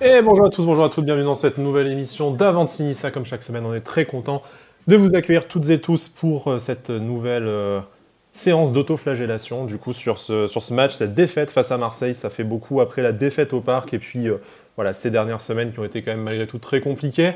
[0.00, 3.10] Et bonjour à tous, bonjour à toutes, bienvenue dans cette nouvelle émission d'Avantinissa.
[3.10, 4.44] Comme chaque semaine, on est très content
[4.86, 7.80] de vous accueillir toutes et tous pour euh, cette nouvelle euh,
[8.32, 9.64] séance d'autoflagellation.
[9.64, 12.80] Du coup, sur ce, sur ce match, cette défaite face à Marseille, ça fait beaucoup
[12.80, 14.36] après la défaite au parc et puis euh,
[14.76, 17.32] voilà, ces dernières semaines qui ont été quand même malgré tout très compliquées.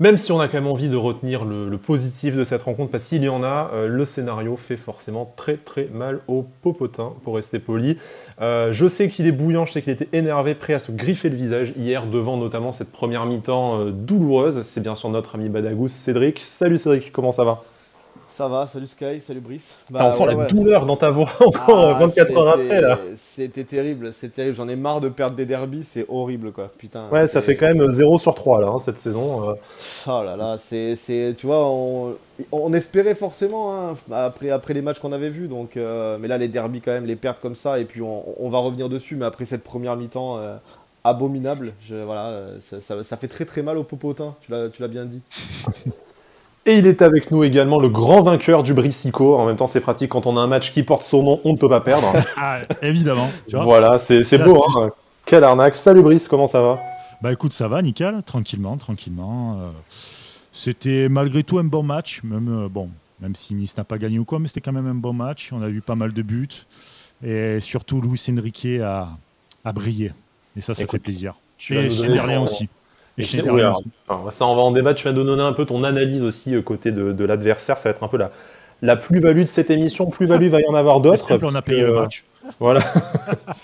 [0.00, 3.04] Même si on a quand même envie de retenir le, positif de cette rencontre, parce
[3.04, 7.36] qu'il y en a, euh, le scénario fait forcément très très mal au popotin, pour
[7.36, 7.98] rester poli.
[8.40, 11.28] Euh, je sais qu'il est bouillant, je sais qu'il était énervé, prêt à se griffer
[11.28, 14.62] le visage hier devant notamment cette première mi-temps euh, douloureuse.
[14.62, 16.40] C'est bien sûr notre ami Badagous, Cédric.
[16.40, 17.62] Salut Cédric, comment ça va?
[18.32, 19.76] Ça va, salut Sky, salut Brice.
[19.90, 22.98] Bah, on sent la douleur dans ta voix encore 24 ah, heures après là.
[23.14, 24.56] C'était terrible, c'est terrible.
[24.56, 26.70] J'en ai marre de perdre des derbies, c'est horrible quoi.
[26.78, 27.08] Putain.
[27.10, 29.50] Ouais, ça fait quand même 0 sur 3 là, hein, cette saison.
[29.50, 29.54] Euh.
[30.06, 30.96] Oh là là, c'est,
[31.36, 35.46] tu vois, on, espérait forcément hein, après, après les matchs qu'on avait vus.
[35.46, 38.48] Donc, euh, mais là, les derbies quand même, les pertes comme ça, et puis on,
[38.48, 39.14] va revenir dessus.
[39.14, 40.56] Mais après cette première mi-temps euh,
[41.04, 44.36] abominable, je, voilà, ça, ça, fait très très mal au popotin.
[44.40, 45.20] Tu l'as bien dit.
[46.64, 49.36] Et il est avec nous également le grand vainqueur du Bricico.
[49.36, 51.52] En même temps, c'est pratique quand on a un match qui porte son nom, on
[51.52, 52.12] ne peut pas perdre.
[52.36, 53.28] ah, évidemment.
[53.50, 54.64] voilà, c'est beau.
[54.76, 54.90] Hein.
[55.24, 55.74] Quelle arnaque.
[55.74, 56.80] Salut Brice, comment ça va?
[57.20, 59.58] Bah écoute, ça va, nickel, tranquillement, tranquillement.
[59.60, 59.70] Euh,
[60.52, 64.18] c'était malgré tout un bon match, même, euh, bon, même si Nice n'a pas gagné
[64.18, 65.50] ou quoi, mais c'était quand même un bon match.
[65.52, 66.48] On a vu pas mal de buts.
[67.24, 69.08] Et surtout, Luis Enrique a,
[69.64, 70.12] a brillé.
[70.56, 71.34] Et ça, ça fait plaisir.
[71.70, 72.68] Et chez Berlin aussi.
[73.18, 75.00] Et ça, on va en débattre.
[75.00, 77.78] Tu vas nous donner un peu ton analyse aussi euh, côté de, l'adversaire.
[77.78, 78.30] Ça va être un peu la,
[78.80, 80.06] la plus-value de cette émission.
[80.06, 81.38] Plus-value, il va y en avoir d'autres.
[81.42, 82.24] On a payé le match.
[82.58, 82.82] Voilà.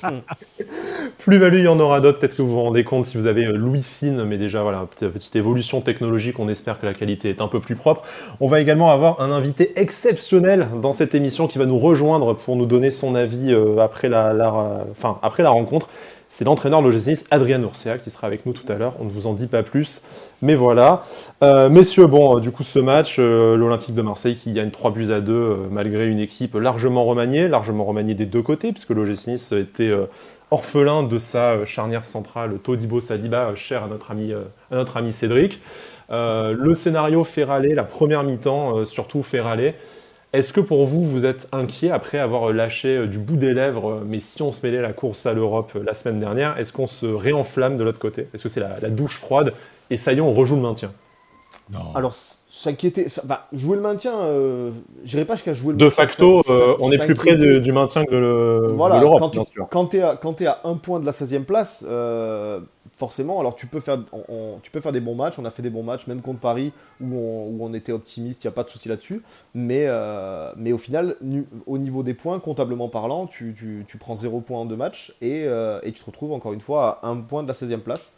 [1.18, 2.20] Plus-value, il y en aura d'autres.
[2.20, 4.86] Peut-être que vous vous rendez compte si vous avez euh, Louis Fine, mais déjà, voilà,
[4.88, 6.38] petite, petite évolution technologique.
[6.38, 8.04] On espère que la qualité est un peu plus propre.
[8.40, 12.56] On va également avoir un invité exceptionnel dans cette émission qui va nous rejoindre pour
[12.56, 14.32] nous donner son avis euh, après, la,
[14.92, 15.88] enfin, après la rencontre.
[16.30, 18.94] C'est l'entraîneur l'OGC Adrien Ourcia, qui sera avec nous tout à l'heure.
[19.00, 20.02] On ne vous en dit pas plus,
[20.42, 21.04] mais voilà.
[21.42, 24.90] Euh, messieurs, bon, euh, du coup, ce match, euh, l'Olympique de Marseille qui gagne 3
[24.90, 29.52] buts à 2, malgré une équipe largement remaniée, largement remaniée des deux côtés, puisque l'OGC
[29.52, 29.90] était
[30.50, 35.60] orphelin de sa charnière centrale Todibo Saliba, cher à notre ami, à notre ami Cédric.
[36.10, 39.74] le scénario fait râler, la première mi-temps surtout fait râler.
[40.34, 43.92] Est-ce que pour vous, vous êtes inquiet après avoir lâché euh, du bout des lèvres,
[43.92, 46.70] euh, mais si on se mêlait la course à l'Europe euh, la semaine dernière, est-ce
[46.70, 48.28] qu'on se réenflamme de l'autre côté?
[48.34, 49.54] Est-ce que c'est la, douche froide?
[49.88, 50.92] Et ça y est, on rejoue le maintien
[51.70, 51.80] non.
[51.94, 54.70] Alors, s'inquiéter, bah, jouer le maintien, euh,
[55.04, 56.04] j'irai pas jusqu'à jouer le de maintien.
[56.04, 56.42] De facto,
[56.80, 59.66] on est plus près du maintien que de l'Europe, bien sûr.
[59.70, 61.84] Quand tu es, à un point de la 16e place,
[62.98, 64.00] forcément, alors tu peux, faire,
[64.60, 65.38] tu peux faire des bons matchs.
[65.38, 67.06] On a fait des bons matchs, même contre Paris, où
[67.60, 69.22] on, était optimiste, il n'y a pas de souci là-dessus.
[69.54, 71.14] Mais, euh, mais au final,
[71.66, 75.92] au niveau des points, comptablement parlant, tu, prends 0 points en deux matchs euh, et,
[75.92, 78.14] tu te retrouves encore une fois à un point de la 16e place.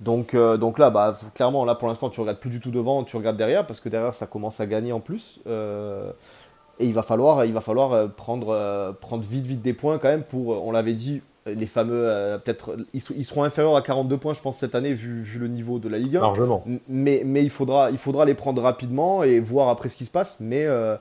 [0.00, 3.04] Donc, euh, donc là, bah, clairement, là pour l'instant, tu regardes plus du tout devant,
[3.04, 5.40] tu regardes derrière, parce que derrière, ça commence à gagner en plus.
[5.46, 10.24] et il va falloir, il va falloir prendre, prendre vite, vite des points quand même
[10.24, 14.40] pour, on l'avait dit, les fameux, euh, peut-être, ils, seront inférieurs à 42 points, je
[14.40, 16.20] pense, cette année, vu, le niveau de la Ligue 1.
[16.20, 16.64] Largement.
[16.88, 20.10] Mais, mais il, faudra, il faudra les prendre rapidement et voir après ce qui se
[20.10, 20.36] passe.
[20.38, 20.96] Mais euh,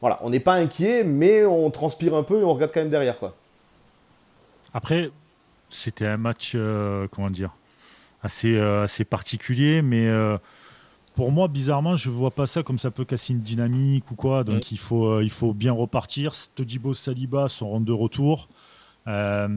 [0.00, 2.90] voilà, on n'est pas inquiet, mais on transpire un peu et on regarde quand même
[2.90, 3.18] derrière.
[3.18, 3.36] Quoi.
[4.74, 5.10] Après,
[5.68, 7.56] c'était un match, euh, comment dire,
[8.22, 10.10] assez, assez particulier, mais
[11.14, 14.16] pour moi, bizarrement, je ne vois pas ça comme ça peut casser une dynamique ou
[14.16, 14.42] quoi.
[14.42, 16.34] Donc il, faut, il faut bien repartir.
[16.34, 18.48] Stodibo Saliba sont de retour.
[19.08, 19.48] Euh,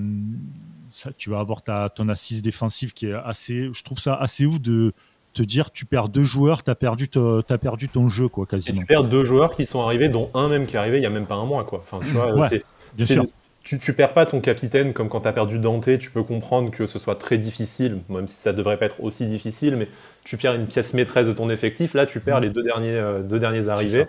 [0.89, 3.69] ça, tu vas avoir ta, ton assise défensive qui est assez.
[3.73, 4.93] Je trouve ça assez ouf de
[5.33, 8.79] te dire tu perds deux joueurs, tu as, perdu as perdu ton jeu, quoi, quasiment.
[8.79, 11.05] tu perds deux joueurs qui sont arrivés, dont un même qui est arrivé il n'y
[11.05, 11.83] a même pas un mois, quoi.
[11.89, 12.49] Enfin, tu vois,
[12.95, 13.25] bien sûr.
[13.63, 16.71] Tu, tu perds pas ton capitaine comme quand tu as perdu Dante, tu peux comprendre
[16.71, 19.87] que ce soit très difficile, même si ça devrait pas être aussi difficile, mais
[20.23, 21.93] tu perds une pièce maîtresse de ton effectif.
[21.93, 22.43] Là, tu perds mm.
[22.43, 24.07] les deux derniers, euh, deux derniers arrivés,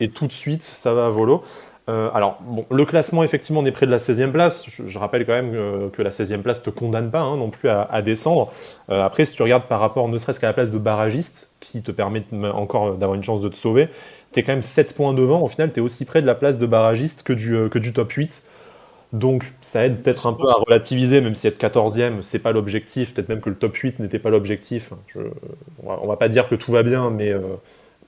[0.00, 1.44] et tout de suite, ça va à volo.
[1.88, 4.64] Euh, alors, bon, le classement, effectivement, on est près de la 16e place.
[4.86, 7.68] Je, rappelle quand même que, la 16e place ne te condamne pas hein, non plus
[7.68, 8.52] à, descendre.
[8.90, 11.82] Euh, après, si tu regardes par rapport ne serait-ce qu'à la place de barragiste, qui
[11.82, 13.88] te permet encore d'avoir une chance de te sauver,
[14.32, 15.42] tu es quand même 7 points devant.
[15.42, 18.12] Au final, tu es aussi près de la place de barragiste que du, euh, top
[18.12, 18.44] 8.
[19.12, 23.14] Donc, ça aide peut-être un peu à relativiser, même si être 14e, c'est pas l'objectif.
[23.14, 24.92] Peut-être même que le top 8 n'était pas l'objectif.
[25.84, 27.32] On, va, va pas dire que tout va bien, mais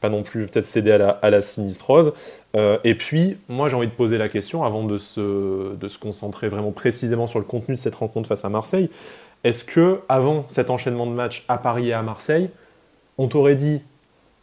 [0.01, 2.13] pas non plus peut-être céder à la, sinistrose.
[2.55, 5.99] Euh, et puis, moi j'ai envie de poser la question, avant de se, de se
[5.99, 8.91] concentrer vraiment précisément sur le contenu de cette rencontre face à Marseille,
[9.45, 12.51] est-ce que avant cet enchaînement de matchs à Paris et à Marseille,
[13.19, 13.83] on t'aurait dit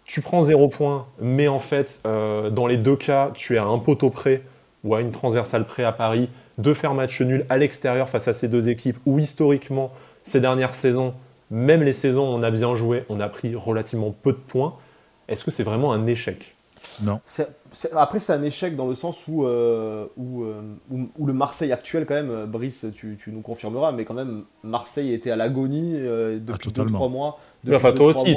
[0.06, 3.66] tu prends zéro point, mais en fait, euh, dans les deux cas, tu es à
[3.66, 4.42] un poteau près
[4.84, 8.34] ou à une transversale près à Paris, de faire match nul à l'extérieur face à
[8.34, 9.92] ces deux équipes où historiquement,
[10.24, 11.14] ces dernières saisons,
[11.50, 14.76] même les saisons où on a bien joué, on a pris relativement peu de points.
[15.28, 16.56] Est-ce que c'est vraiment un échec?
[17.02, 17.20] Non.
[17.96, 20.62] après, c'est un échec dans le sens où, euh, euh,
[20.92, 24.14] où, où, le Marseille actuel, quand même, euh, Brice, tu, tu nous confirmeras, mais quand
[24.14, 27.40] même, Marseille était à l'agonie depuis 2-3 ah, mois.
[27.74, 28.36] enfin, toi aussi,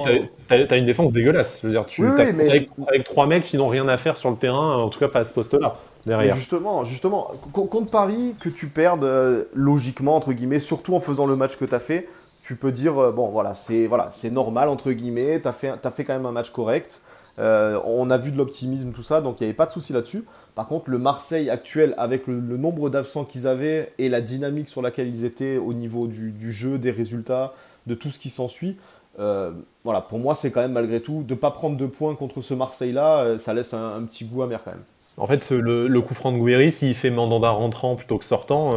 [0.48, 1.60] tu as, une défense dégueulasse.
[1.62, 4.30] Je veux dire, tu oui, avec, avec, trois mecs qui n'ont rien à faire sur
[4.30, 5.76] le terrain, en tout cas pas à ce poste-là.
[6.06, 6.36] Derrière.
[6.36, 11.56] justement, justement, contre Paris, que tu perdes logiquement, entre guillemets, surtout en faisant le match
[11.56, 12.08] que tu as fait,
[12.46, 15.90] tu peux dire, euh, bon voilà, c'est voilà, normal, entre guillemets, tu as fait, as
[15.90, 17.00] fait quand même un match correct.
[17.40, 19.92] Euh, on a vu de l'optimisme, tout ça, donc il n'y avait pas de souci
[19.92, 20.24] là-dessus.
[20.54, 24.80] Par contre, le Marseille actuel, avec le, nombre d'absents qu'ils avaient et la dynamique sur
[24.80, 27.52] laquelle ils étaient au niveau du, jeu, des résultats,
[27.88, 28.76] de tout ce qui s'ensuit,
[29.18, 29.50] euh,
[29.82, 32.42] voilà, pour moi, c'est quand même malgré tout, de ne pas prendre deux points contre
[32.42, 34.84] ce Marseille-là, ça laisse un, petit goût amer quand même.
[35.16, 38.72] En fait, le, coup franc de Gouiri, s'il fait Mandanda rentrant plutôt que sortant,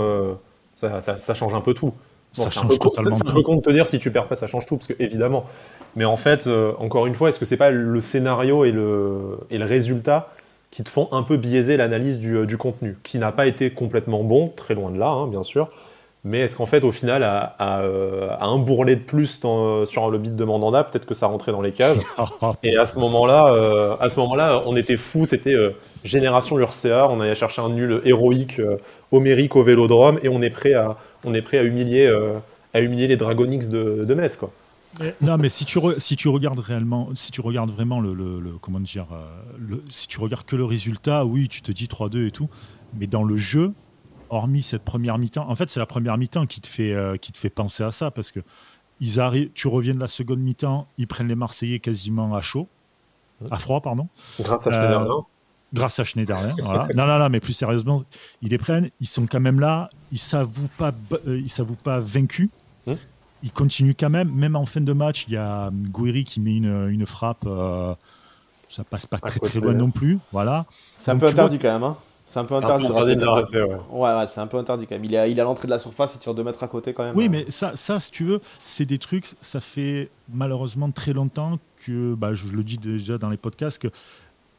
[0.74, 1.94] ça, change un peu tout
[2.32, 3.16] ça change totalement.
[3.16, 4.88] C'est un peu con de te dire si tu perds pas, ça change tout, parce
[4.88, 5.46] que évidemment.
[5.96, 9.40] Mais en fait, euh, encore une fois, est-ce que c'est pas le scénario et le,
[9.50, 10.30] et le résultat
[10.72, 13.72] qui te font un peu biaiser l'analyse du, euh, du, contenu, qui n'a pas été
[13.72, 15.70] complètement bon, très loin de là, hein, bien sûr.
[16.26, 19.40] Mais est-ce qu'en fait, au final, à, à, euh, un bourrelet de plus
[19.86, 21.98] sur le beat de Mandanda, peut-être que ça rentrait dans les cages.
[22.64, 25.26] et à ce moment-là, à ce moment-là, on était fou.
[25.26, 25.56] C'était
[26.04, 27.08] génération URCA.
[27.10, 28.60] On allait chercher un nul héroïque,
[29.14, 32.40] homérique au Vélodrome, et on est prêt à, on est prêt à humilier, euh,
[32.74, 34.52] à humilier les Dragonix de, de Metz, quoi.
[35.22, 39.08] non, mais si tu, si tu regardes réellement, si tu regardes vraiment le, comment dire,
[39.14, 42.50] euh, si tu regardes que le résultat, oui, tu te dis 3-2 et tout,
[42.98, 43.74] mais dans le jeu,
[44.30, 47.32] hormis cette première mi-temps, en fait, c'est la première mi-temps qui te fait, euh, qui
[47.32, 48.40] te fait penser à ça parce que
[49.02, 52.68] ils arrivent, tu reviens de la seconde mi-temps, ils prennent les Marseillais quasiment à chaud,
[53.50, 54.10] à froid, pardon.
[54.42, 55.26] Grâce à Schneiderlin
[55.74, 56.56] grâce à Schneiderlin.
[56.64, 56.88] Voilà.
[56.96, 58.04] non, non, non, mais plus sérieusement,
[58.42, 60.92] ils les prennent, ils sont quand même là, ils ne s'avouent pas,
[61.28, 62.50] euh, ils s'avouent pas vaincus.
[62.88, 62.98] Hum.
[63.44, 66.56] Ils continuent quand même, même en fin de match, il y a Gouiri qui met
[66.56, 67.96] une, une frappe, euh,
[68.68, 70.20] ça passe pas très très loin non plus.
[70.32, 70.66] Voilà.
[70.94, 71.84] C'est un peu interdit quand même.
[71.84, 71.98] Hein.
[72.26, 73.64] C'est un peu interdit, de rater.
[73.64, 75.06] Ouais, ouais, c'est un peu interdit quand même.
[75.06, 77.04] Il est à, il l'entrée de la surface et tire deux mètres à côté quand
[77.04, 77.16] même.
[77.16, 81.58] Oui, mais ça, ça, si tu veux, c'est des trucs, ça fait malheureusement très longtemps
[81.84, 83.88] que, bah, je le dis déjà dans les podcasts, que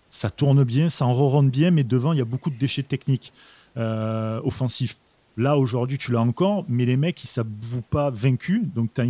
[0.08, 3.32] ça tourne bien, ça enronde bien, mais devant, il y a beaucoup de déchets techniques
[3.76, 4.98] euh, offensifs.
[5.40, 9.00] Là, aujourd'hui, tu l'as encore, mais les mecs, ils ne s'avouent pas vaincus, donc tu
[9.00, 9.06] as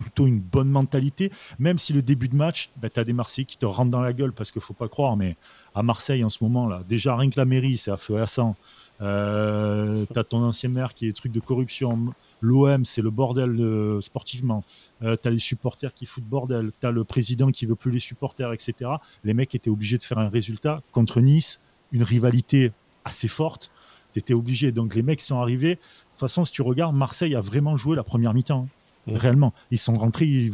[0.00, 1.30] plutôt une bonne mentalité.
[1.60, 4.00] Même si le début de match, bah, tu as des Marseillais qui te rentrent dans
[4.00, 5.36] la gueule, parce qu'il ne faut pas croire, mais
[5.76, 8.20] à Marseille, en ce moment, là, déjà rien que la mairie, c'est à feu et
[8.20, 8.56] à sang.
[9.00, 12.12] Euh, tu as ton ancien maire qui est truc de corruption.
[12.40, 14.64] L'OM, c'est le bordel euh, sportivement.
[15.02, 16.72] Euh, tu as les supporters qui foutent bordel.
[16.80, 18.90] Tu as le président qui veut plus les supporters, etc.
[19.22, 21.60] Les mecs étaient obligés de faire un résultat contre Nice,
[21.92, 22.72] une rivalité
[23.04, 23.70] assez forte.
[24.12, 24.72] Tu étais obligé.
[24.72, 25.74] Donc les mecs sont arrivés.
[25.76, 28.66] De toute façon, si tu regardes, Marseille a vraiment joué la première mi-temps.
[28.66, 29.12] Hein.
[29.14, 29.54] Réellement.
[29.70, 30.52] Ils sont, rentrés, ils,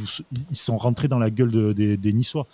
[0.56, 2.47] sont rentrés dans la gueule des Niçois.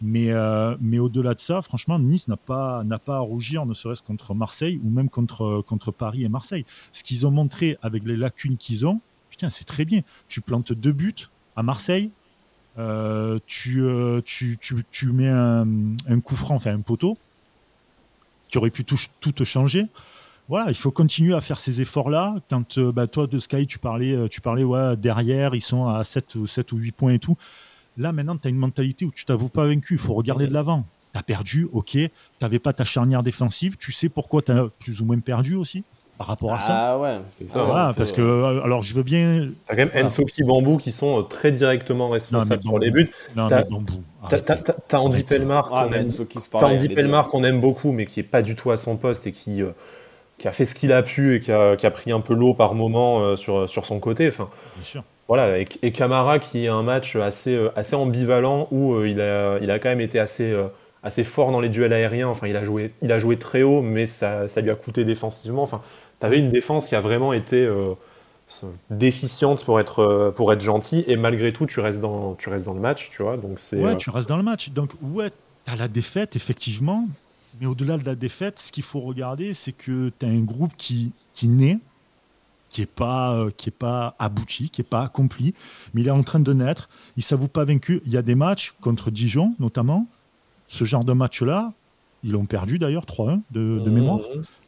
[0.00, 3.74] Mais, euh, mais au-delà de ça, franchement, Nice n'a pas, n'a pas à rougir, ne
[3.74, 6.64] serait-ce contre Marseille ou même contre, contre Paris et Marseille.
[6.92, 9.00] Ce qu'ils ont montré avec les lacunes qu'ils ont,
[9.30, 10.02] putain, c'est très bien.
[10.28, 12.10] Tu plantes deux buts à Marseille,
[12.78, 15.66] euh, tu, euh, tu, tu, tu, mets un,
[16.06, 17.18] un, coup franc, enfin un poteau,
[18.48, 19.86] qui aurait pu tout, tout te changer
[20.48, 22.36] voilà, il faut continuer à faire ces efforts-là.
[22.48, 26.46] Quand bah, toi, de Sky, tu parlais, tu parlais ouais, derrière, ils sont à 7,
[26.46, 27.36] 7 ou 8 points et tout.
[27.98, 29.94] Là, maintenant, tu as une mentalité où tu t'avoues pas vaincu.
[29.94, 30.84] Il faut regarder de l'avant.
[31.12, 31.90] Tu as perdu, ok.
[31.90, 33.76] Tu n'avais pas ta charnière défensive.
[33.76, 35.84] Tu sais pourquoi tu as plus ou moins perdu aussi
[36.18, 36.74] par rapport à ça.
[36.76, 37.18] Ah ouais.
[37.46, 39.50] Ça, voilà, parce que euh, alors je veux bien.
[39.66, 43.08] T'as quand même Enso Ensoki Bambou qui sont euh, très directement responsables pour les buts.
[43.36, 44.02] Non mais Bambou.
[44.28, 48.76] T'as Andy Pelmar qu'on aime, qu'on aime beaucoup, mais qui est pas du tout à
[48.76, 49.70] son poste et qui euh,
[50.38, 52.34] qui a fait ce qu'il a pu et qui a, qui a pris un peu
[52.34, 54.28] l'eau par moment sur sur son côté.
[54.28, 54.48] Enfin.
[54.76, 55.04] Bien sûr.
[55.28, 59.58] Voilà, et, Camara qui est un match assez, euh, assez ambivalent où euh, il, a,
[59.60, 60.68] il a quand même été assez, euh,
[61.02, 62.28] assez fort dans les duels aériens.
[62.28, 65.04] Enfin, il a joué, il a joué très haut, mais ça, ça lui a coûté
[65.04, 65.62] défensivement.
[65.62, 65.82] Enfin,
[66.20, 67.68] tu avais une défense qui a vraiment été
[68.88, 72.72] déficiente pour être, pour être gentil, et malgré tout, tu restes dans, tu restes dans
[72.72, 73.36] le match, tu vois.
[73.36, 74.70] Donc c'est, ouais, tu restes dans le match.
[74.70, 77.06] Donc, ouais, tu as la défaite, effectivement.
[77.60, 80.72] Mais au-delà de la défaite, ce qu'il faut regarder, c'est que tu as un groupe
[80.76, 81.78] qui, qui naît,
[82.68, 85.54] qui n'est pas, euh, qui est pas abouti, qui n'est pas accompli,
[85.94, 86.88] mais il est en train de naître.
[87.16, 88.02] Il ne s'avoue pas vaincu.
[88.04, 90.06] Il y a des matchs contre Dijon, notamment.
[90.66, 91.72] Ce genre de match-là,
[92.22, 94.20] ils l'ont perdu d'ailleurs, 3-1 de, mmh, mémoire.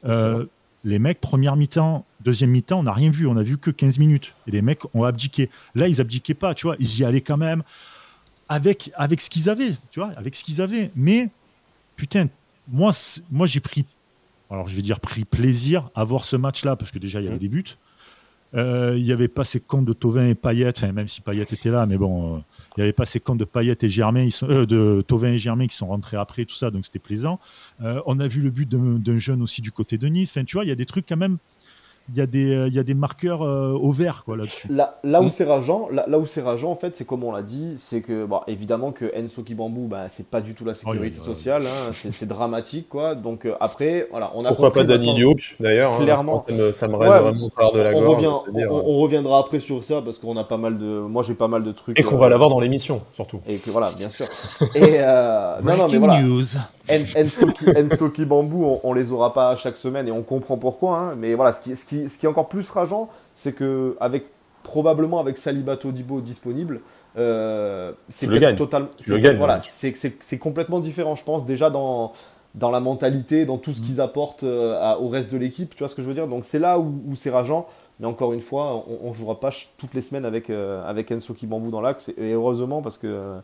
[0.04, 0.46] Euh,
[0.84, 3.26] les mecs, première mi-temps, deuxième mi-temps, on n'a rien vu.
[3.26, 4.34] On n'a vu que 15 minutes.
[4.46, 5.50] Et les mecs ont abdiqué.
[5.74, 6.76] Là, ils abdiquaient pas, tu vois.
[6.78, 7.62] Ils y allaient quand même
[8.48, 10.90] avec, avec ce qu'ils avaient, tu vois, avec ce qu'ils avaient.
[10.96, 11.28] Mais,
[11.96, 12.28] putain,
[12.68, 12.92] moi,
[13.30, 13.84] moi j'ai pris,
[14.50, 17.26] alors je vais dire pris plaisir à voir ce match-là, parce que déjà, il y
[17.26, 17.40] avait mmh.
[17.40, 17.76] des buts.
[18.52, 21.42] Euh, il n'y avait pas ces comptes de Tovin et Payet, enfin, même si Payet
[21.42, 22.38] était là, mais bon, euh,
[22.76, 25.38] il n'y avait pas ces comptes de Payet et Germain, ils sont, de Tovin et
[25.38, 27.38] Germain qui sont rentrés après, tout ça, donc c'était plaisant.
[27.80, 30.32] on a vu le but d'un jeune aussi du côté de Nice.
[30.32, 31.38] Enfin, tu vois, il y a des trucs quand même
[32.12, 34.68] il y, a des, euh, il y a des marqueurs euh, au vert quoi, là-dessus.
[34.70, 35.30] Là, là, où mm.
[35.30, 38.24] c'est rageant, là, où c'est rageant, en fait, c'est comme on l'a dit, c'est que,
[38.24, 42.26] bon, évidemment que Enso Kibambou, bah, c'est pas du tout la sécurité sociale, hein, c'est
[42.26, 43.14] dramatique, quoi.
[43.14, 46.44] Donc euh, après, voilà, on a Pourquoi pas Danny Diop, d'ailleurs hein, Clairement.
[46.72, 50.18] ça, me, reste vraiment tard de la on Revient, on, reviendra après sur ça, parce
[50.18, 50.84] qu'on a pas mal de...
[50.84, 51.98] Moi, j'ai pas mal de trucs...
[51.98, 53.40] Et qu'on va l'avoir dans l'émission, surtout.
[53.46, 54.26] Et que, voilà, bien sûr.
[54.74, 54.98] Et,
[55.62, 56.20] non, non, mais voilà.
[56.20, 56.44] News.
[56.90, 61.34] Enso Kibambou, on, on, les aura pas chaque semaine, et on comprend pourquoi, hein, mais
[61.34, 64.26] voilà, ce qui, ce qui ce qui est encore plus rageant, c'est que avec
[64.62, 66.80] probablement avec Saliba Todibo disponible,
[67.16, 68.88] euh, c'est totalement,
[69.36, 72.12] voilà, c'est complètement différent, je pense déjà dans
[72.54, 73.84] dans la mentalité, dans tout ce mm.
[73.84, 76.26] qu'ils apportent euh, au reste de l'équipe, tu vois ce que je veux dire?
[76.26, 77.66] Donc c'est là où, c'est rageant.
[78.00, 81.34] Mais encore une fois, on, ne jouera pas toutes les semaines avec, euh, avec Enso
[81.34, 82.10] Kibambou dans l'axe.
[82.16, 83.36] Et heureusement, parce que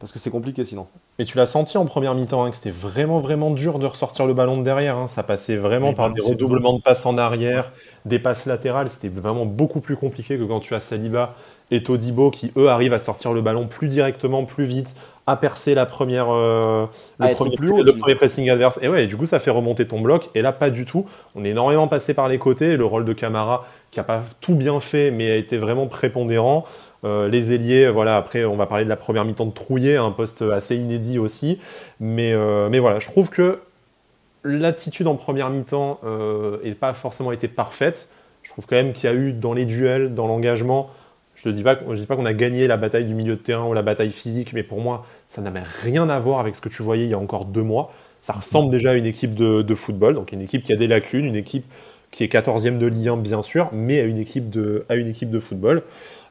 [0.00, 0.86] parce que c'est compliqué sinon.
[1.18, 4.26] Mais tu l'as senti en première mi-temps, hein, que c'était vraiment, vraiment dur de ressortir
[4.26, 4.96] le ballon de derrière.
[4.96, 5.06] Hein.
[5.06, 7.72] Ça passait vraiment par des redoublements de passes en arrière,
[8.06, 8.88] des passes latérales.
[8.88, 11.34] C'était vraiment beaucoup plus compliqué que quand tu as Saliba
[11.70, 15.74] et Todibo qui, eux, arrivent à sortir le ballon plus directement, plus vite, à percer
[15.74, 16.86] la première, euh,
[17.18, 18.80] le, premier, le, premier, pressing adverse.
[18.82, 20.30] Et ouais, du coup, ça fait remonter ton bloc.
[20.34, 21.04] Et là, pas du tout.
[21.34, 22.78] On est énormément passé par les côtés.
[22.78, 26.64] Le rôle de Camara, qui n'a pas tout bien fait, mais a été vraiment prépondérant.
[27.04, 30.10] Euh, les ailiers, voilà, après on va parler de la première mi-temps de Trouillet, un
[30.10, 31.58] poste assez inédit aussi.
[31.98, 33.60] Mais, euh, voilà, je trouve que
[34.44, 38.10] l'attitude en première mi-temps n'a euh, pas forcément été parfaite.
[38.42, 40.90] Je trouve quand même qu'il y a eu dans les duels, dans l'engagement,
[41.36, 43.82] je ne dis pas, qu'on a gagné la bataille du milieu de terrain ou la
[43.82, 47.04] bataille physique, mais pour moi, ça n'avait rien à voir avec ce que tu voyais
[47.04, 47.92] il y a encore deux mois.
[48.20, 51.24] Ça ressemble déjà à une équipe de, football, donc une équipe qui a des lacunes,
[51.24, 51.64] une équipe
[52.10, 55.82] qui est 14e de Ligue 1 bien sûr, mais à une équipe de football.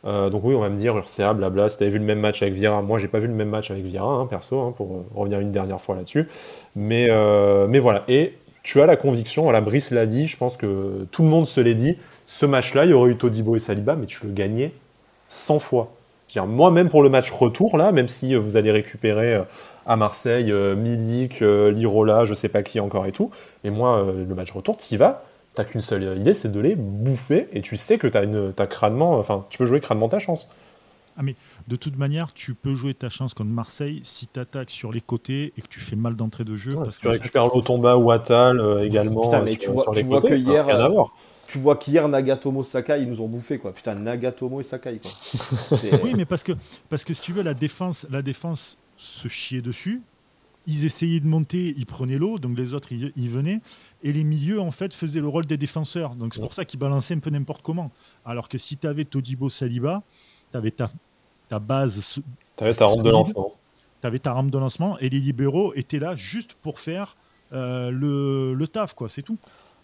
[0.05, 2.41] Euh, donc oui, on va me dire Urca, blabla, si t'avais vu le même match
[2.41, 4.95] avec Vieira, moi j'ai pas vu le même match avec Vieira, hein, perso, hein, pour
[4.95, 6.29] euh, revenir une dernière fois là-dessus.
[6.75, 10.55] Mais, euh, mais voilà, et tu as la conviction, voilà, Brice l'a dit, je pense
[10.55, 13.59] que tout le monde se l'est dit, ce match-là, il y aurait eu Todibo et
[13.59, 14.71] Saliba, mais tu le gagnais
[15.29, 15.91] 100 fois.
[16.35, 19.41] Moi-même pour le match retour, là, même si vous allez récupérer
[19.87, 23.31] à Marseille Milik, Lirola, je sais pas qui encore et tout,
[23.63, 25.23] et moi, le match retour, t'y vas,
[25.59, 28.67] t'as qu'une seule idée, c'est de les bouffer, et tu sais que t'as une, as
[28.67, 30.49] crânement, enfin, tu peux jouer crânement ta chance.
[31.17, 31.35] Ah mais
[31.67, 35.01] de toute manière, tu peux jouer ta chance contre Marseille si tu attaques sur les
[35.01, 36.71] côtés et que tu fais mal d'entrée de jeu.
[36.75, 39.23] parce que tu récupères Lotomba ou Atal euh, également.
[39.23, 41.03] Putain, mais tu vois, tu vois que hier, euh,
[41.45, 43.73] tu vois qu'hier Nagatomo Sakai ils nous ont bouffé quoi.
[43.73, 45.11] Putain Nagatomo et Sakai quoi.
[46.03, 46.53] oui mais parce que
[46.87, 50.01] parce que si tu veux la défense la défense se chier dessus.
[50.67, 53.59] Ils essayaient de monter, ils prenaient l'eau, donc les autres ils, ils venaient
[54.03, 56.15] et les milieux en fait faisaient le rôle des défenseurs.
[56.15, 57.91] Donc c'est pour ça qu'ils balançaient un peu n'importe comment.
[58.25, 60.03] Alors que si tu avais Todibo Saliba,
[60.51, 60.91] tu avais ta,
[61.49, 62.21] ta base.
[62.57, 63.55] Tu avais ta rampe de lancement.
[64.01, 67.17] Tu avais ta rampe de lancement et les libéraux étaient là juste pour faire
[67.51, 69.37] euh, le, le, taf, quoi, c'est tout.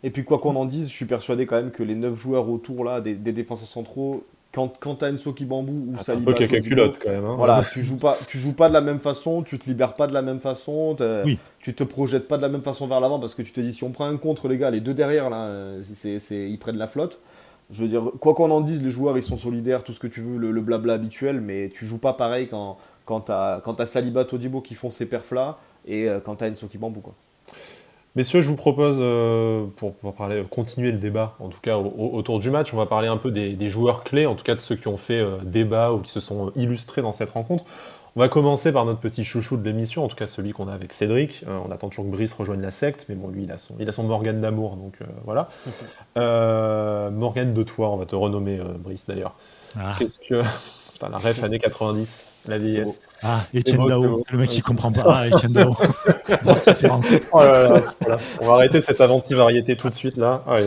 [0.03, 2.47] Et puis quoi qu'on en dise, je suis persuadé quand même que les 9 joueurs
[2.47, 4.23] autour là, des, des défenseurs centraux,
[4.55, 6.31] quand, quand tu as Enso Bambou ou Saliba.
[6.31, 7.25] Un peu culotte quand même.
[7.25, 7.35] Hein.
[7.37, 10.07] Voilà, tu joues pas, tu joues pas de la même façon, tu te libères pas
[10.07, 10.95] de la même façon,
[11.25, 11.37] oui.
[11.59, 13.73] tu te projettes pas de la même façon vers l'avant parce que tu te dis
[13.73, 15.51] si on prend un contre les gars, les deux derrière là,
[15.83, 16.19] c'est,
[16.49, 17.21] ils prennent la flotte.
[17.69, 20.07] Je veux dire, quoi qu'on en dise, les joueurs ils sont solidaires, tout ce que
[20.07, 24.23] tu veux, le, blabla habituel, mais tu joues pas pareil quand, quand tu as, Saliba
[24.23, 27.13] Todibo qui font ces perfs là et euh, quand tu as Enso Bambou quoi.
[28.15, 32.49] Messieurs, je vous propose, euh, pour, parler, continuer le débat, en tout cas autour du
[32.49, 34.87] match, on va parler un peu des, joueurs clés, en tout cas de ceux qui
[34.87, 37.65] ont fait euh, débat ou qui se sont illustrés dans cette rencontre.
[38.15, 40.73] On va commencer par notre petit chouchou de l'émission, en tout cas celui qu'on a
[40.73, 41.43] avec Cédric.
[41.45, 43.75] Euh, on attend toujours que Brice rejoigne la secte, mais bon, lui, il a son,
[43.81, 45.49] il a son Morgane d'amour, donc voilà.
[47.11, 49.35] Morgane de toi, on va te renommer, Brice d'ailleurs.
[49.77, 49.95] Ah.
[49.99, 50.41] Qu'est-ce que.
[50.93, 53.01] Putain, la ref années 90, la vieillesse.
[53.23, 55.03] Ah, Etienne Dao, le mec qui comprend pas.
[55.07, 55.75] Ah, Etienne Dao.
[57.33, 57.39] oh
[58.41, 60.43] On va arrêter cette variété tout de suite là.
[60.47, 60.59] Ah,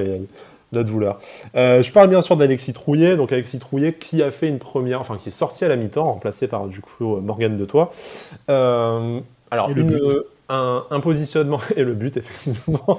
[0.73, 1.18] la douleur.
[1.56, 5.00] Euh, je parle bien sûr d'Alexis Trouillet, donc Alexis Trouillet qui a fait une première,
[5.00, 7.90] enfin qui est sorti à la mi-temps, remplacé par du coup Morgane de Toi.
[8.50, 9.20] Euh,
[9.50, 9.70] alors
[10.50, 12.99] un, positionnement et le but effectivement,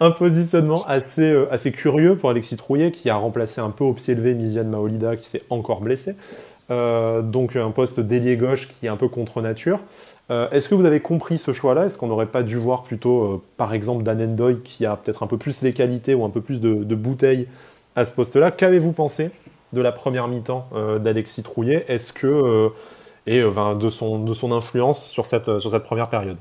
[0.00, 3.94] un positionnement assez euh, assez curieux pour Alexis Trouillet qui a remplacé un peu au
[3.94, 6.14] pied levé Misiane Maolida qui s'est encore blessé.
[6.70, 9.80] Euh, donc un poste d'ailier gauche qui est un peu contre nature.
[10.30, 11.86] Euh, est-ce que vous avez compris ce choix-là?
[11.86, 15.24] Est-ce qu'on n'aurait pas dû voir plutôt, euh, par exemple, Dan Endoy qui a peut-être
[15.24, 17.48] un peu plus les qualités ou un peu plus de, bouteilles
[17.96, 18.52] à ce poste-là?
[18.52, 19.30] Qu'avez-vous pensé
[19.72, 20.68] de la première mi-temps
[21.00, 21.84] d'Alexis Trouillet?
[21.88, 22.70] Est-ce que
[23.26, 25.50] et de son, de son influence sur cette
[25.84, 26.38] première période?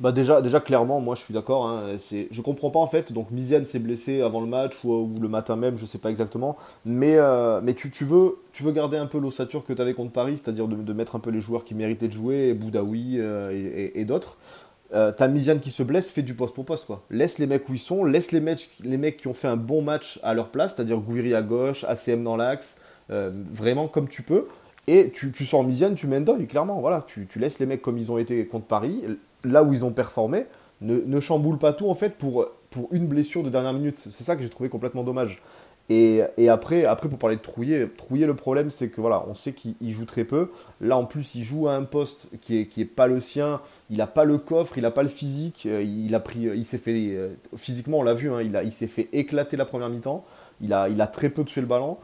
[0.00, 1.66] Bah déjà, déjà clairement, moi je suis d'accord.
[1.66, 3.12] Hein, c'est, je comprends pas en fait.
[3.12, 6.56] Donc Miziane s'est blessé avant le match ou, le matin même, je sais pas exactement.
[6.86, 9.92] Mais, euh, mais tu, tu, veux, tu veux garder un peu l'ossature que tu avais
[9.92, 13.90] contre Paris, c'est-à-dire de, mettre un peu les joueurs qui méritaient de jouer, Boudaoui euh,
[13.94, 14.38] et, d'autres.
[14.94, 17.04] Euh, t'as Miziane qui se blesse, fais du poste pour poste quoi.
[17.10, 19.56] Laisse les mecs où ils sont, laisse les mecs, les mecs qui ont fait un
[19.56, 24.22] bon match à leur place, c'est-à-dire Gouiri à gauche, ACM dans l'axe, vraiment comme tu
[24.22, 24.46] peux.
[24.86, 26.80] Et tu, sors Miziane, tu mets Ndoye, clairement.
[26.80, 29.04] Voilà, tu, laisses les mecs comme ils ont été contre Paris
[29.44, 30.46] là où ils ont performé,
[30.80, 33.96] ne, chamboule pas tout en fait pour, pour une blessure de dernière minute.
[33.96, 35.42] C'est ça que j'ai trouvé complètement dommage.
[35.92, 37.88] Et, après, après, pour parler de Trouiller,
[38.26, 40.52] le problème, c'est que voilà, on sait qu'il joue très peu.
[40.80, 43.60] Là, en plus, il joue à un poste qui est, qui est pas le sien.
[43.90, 45.66] Il n'a pas le coffre, il n'a pas le physique.
[45.66, 48.62] Euh, il a pris, il s'est fait euh, physiquement, on l'a vu, hein, il, a,
[48.62, 50.24] il s'est fait éclater la première mi-temps.
[50.60, 51.98] Il a, il a très peu touché le ballon.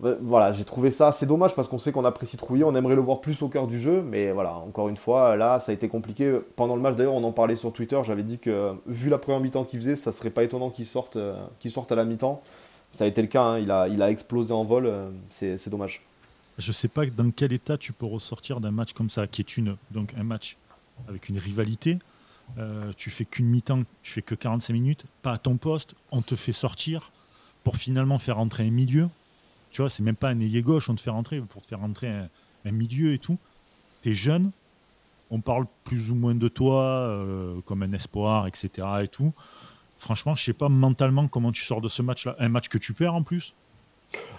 [0.00, 3.00] Voilà, j'ai trouvé ça assez dommage parce qu'on sait qu'on apprécie Trouillet, on aimerait le
[3.00, 5.88] voir plus au cœur du jeu, mais voilà, encore une fois, là, ça a été
[5.88, 6.36] compliqué.
[6.56, 9.40] Pendant le match, d'ailleurs, on en parlait sur Twitter, j'avais dit que vu la première
[9.40, 11.36] mi-temps qu'il faisait, ça serait pas étonnant qu'il sorte, euh,
[11.66, 12.42] sorte à la mi-temps.
[12.90, 13.58] Ça a été le cas, hein.
[13.58, 16.02] il, a, explosé en vol, euh, c'est dommage.
[16.58, 19.56] Je sais pas dans quel état tu peux ressortir d'un match comme ça, qui est
[19.56, 20.56] une, donc un match
[21.08, 21.98] avec une rivalité.
[22.58, 26.20] Euh, tu fais qu'une mi-temps, tu fais que 45 minutes, pas à ton poste, on
[26.20, 27.10] te fait sortir
[27.62, 29.08] pour finalement faire entrer un milieu
[29.74, 31.80] tu vois, c'est même pas un ailier gauche, on te fait rentrer pour te faire
[31.80, 33.38] rentrer un, milieu et tout.
[34.02, 34.52] Tu es jeune,
[35.32, 38.70] on parle plus ou moins de toi euh, comme un espoir, etc.
[39.02, 39.32] Et tout.
[39.98, 42.36] Franchement, je sais pas mentalement comment tu sors de ce match-là.
[42.38, 43.52] Un match que tu perds en plus.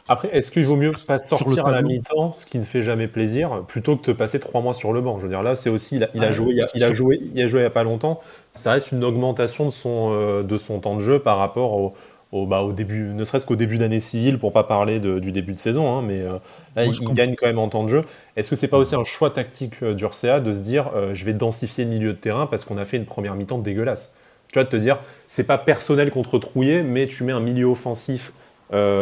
[0.08, 3.10] Après, est-ce qu'il vaut mieux pas sortir à la mi-temps, ce qui ne fait jamais
[3.10, 5.18] plaisir, plutôt que de passer trois mois sur le banc?
[5.18, 7.60] Je veux dire, là, c'est aussi, il a, joué, il a, joué, il a joué
[7.60, 8.22] il y a pas longtemps.
[8.54, 11.94] Ça reste une augmentation de son, euh, de son temps de jeu par rapport au,
[12.36, 15.54] au, bah, au début, ne serait-ce qu'au début d'année civile, pour pas parler du début
[15.54, 16.38] de saison, hein, mais euh,
[16.76, 18.04] là, il, gagne quand même en temps de jeu.
[18.36, 21.24] Est-ce que c'est pas aussi un choix tactique euh, d'Urca de se dire, euh, je
[21.24, 24.18] vais densifier le milieu de terrain parce qu'on a fait une première mi-temps dégueulasse?
[24.52, 27.66] Tu vois, de te dire, c'est pas personnel contre Trouillet, mais tu mets un milieu
[27.66, 28.34] offensif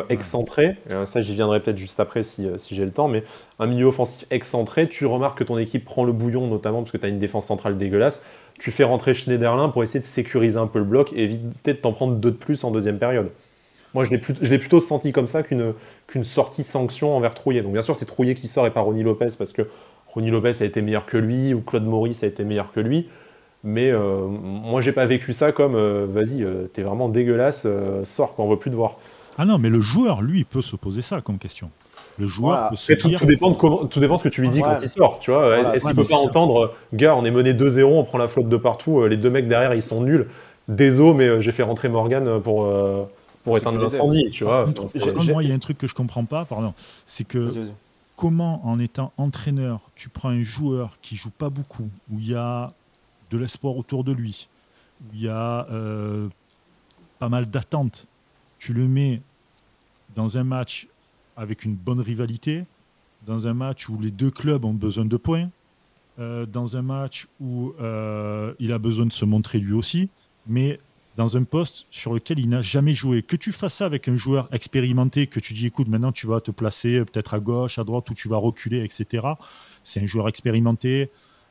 [0.09, 0.75] excentré,
[1.05, 3.23] ça j'y viendrai peut-être juste après si, si j'ai le temps, mais
[3.57, 6.97] un milieu offensif excentré, tu remarques que ton équipe prend le bouillon notamment parce que
[6.97, 8.23] tu as une défense centrale dégueulasse,
[8.63, 11.79] tu fais rentrer Schneiderlin pour essayer de sécuriser un peu le bloc et éviter de
[11.79, 13.29] t'en prendre deux de plus en deuxième période.
[13.93, 17.61] Moi, je l'ai plutôt senti comme ça qu'une sortie sanction envers Trouillet.
[17.61, 19.63] Donc, bien sûr, c'est Trouillet qui sort et pas Ronny Lopez parce que
[20.07, 23.09] Ronny Lopez a été meilleur que lui ou Claude Maurice a été meilleur que lui.
[23.65, 27.67] Mais euh, moi, j'ai pas vécu ça comme euh, vas-y, euh, t'es vraiment dégueulasse,
[28.05, 28.97] sors qu'on veut plus te voir.
[29.37, 31.69] Ah non, mais le joueur, lui, peut se poser ça comme question.
[32.19, 33.19] Le joueur peut se tout, dire...
[33.19, 35.19] tout, dépend de comment, tout dépend ce que tu lui dis quand il sort.
[35.19, 38.27] Tu vois, est-ce qu'il peut pas entendre, gars, on est mené 2-0, on prend la
[38.27, 40.27] flotte de partout, euh, les deux mecs derrière ils sont nuls.
[40.67, 43.03] Désolé, mais euh, j'ai fait rentrer Morgan pour, euh,
[43.43, 44.29] pour éteindre l'incendie.
[44.31, 44.67] Tu vois.
[45.31, 46.73] moi, il y a un truc que je comprends pas, pardon,
[47.05, 47.49] c'est que
[48.15, 52.35] comment en étant entraîneur, tu prends un joueur qui joue pas beaucoup, où il y
[52.35, 52.69] a
[53.31, 54.47] de l'espoir autour de lui,
[55.01, 55.67] où il y a
[57.17, 58.05] pas mal d'attentes,
[58.59, 59.21] tu le mets
[60.15, 60.87] dans un match
[61.37, 62.65] avec une bonne rivalité,
[63.25, 65.49] dans un match où les deux clubs ont besoin de points,
[66.19, 70.09] euh, dans un match où euh, il a besoin de se montrer lui aussi,
[70.47, 70.79] mais
[71.15, 73.23] dans un poste sur lequel il n'a jamais joué.
[73.23, 76.39] Que tu fasses ça avec un joueur expérimenté, que tu dis écoute, maintenant tu vas
[76.41, 79.27] te placer euh, peut-être à gauche, à droite, ou tu vas reculer, etc.
[79.83, 81.09] C'est un joueur expérimenté.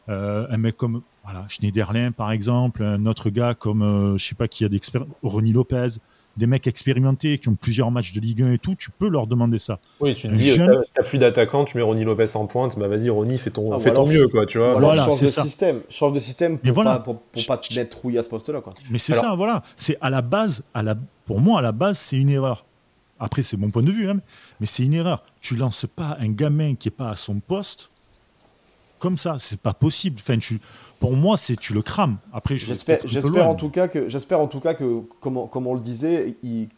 [0.09, 4.64] un mec comme voilà, Schneiderlin, par exemple, un autre gars comme, je sais pas qui
[4.64, 5.99] a d'expérience, Ronnie Lopez,
[6.37, 9.27] des mecs expérimentés qui ont plusieurs matchs de Ligue 1 et tout, tu peux leur
[9.27, 9.79] demander ça.
[10.01, 10.83] Oui, tu te dis, jeune...
[10.95, 13.81] t'as plus d'attaquant, tu mets Ronny Lopez en pointe, bah vas-y Ronny, fais ton, ah,
[13.81, 14.73] fais ton mieux, quoi, tu vois.
[14.73, 16.97] Voilà, change de système, change de système pour, voilà.
[16.97, 18.73] pas, pour, pas te mettre rouillé à ce poste-là, quoi.
[18.90, 19.62] Mais c'est ça, voilà.
[19.77, 22.64] C'est à la base, à la, pour moi, à la base, c'est une erreur.
[23.18, 24.18] Après, c'est mon point de vue, hein,
[24.59, 25.23] mais c'est une erreur.
[25.40, 27.92] Tu lances pas un gamin qui est pas à son poste
[29.03, 30.19] comme ça, c'est pas possible.
[30.21, 30.61] Enfin, tu,
[31.01, 32.19] pour moi, c'est tu le crames.
[32.33, 35.75] Après, j'espère, j'espère en tout cas que, j'espère en tout cas que, comme, comme on
[35.75, 36.69] le disait, il,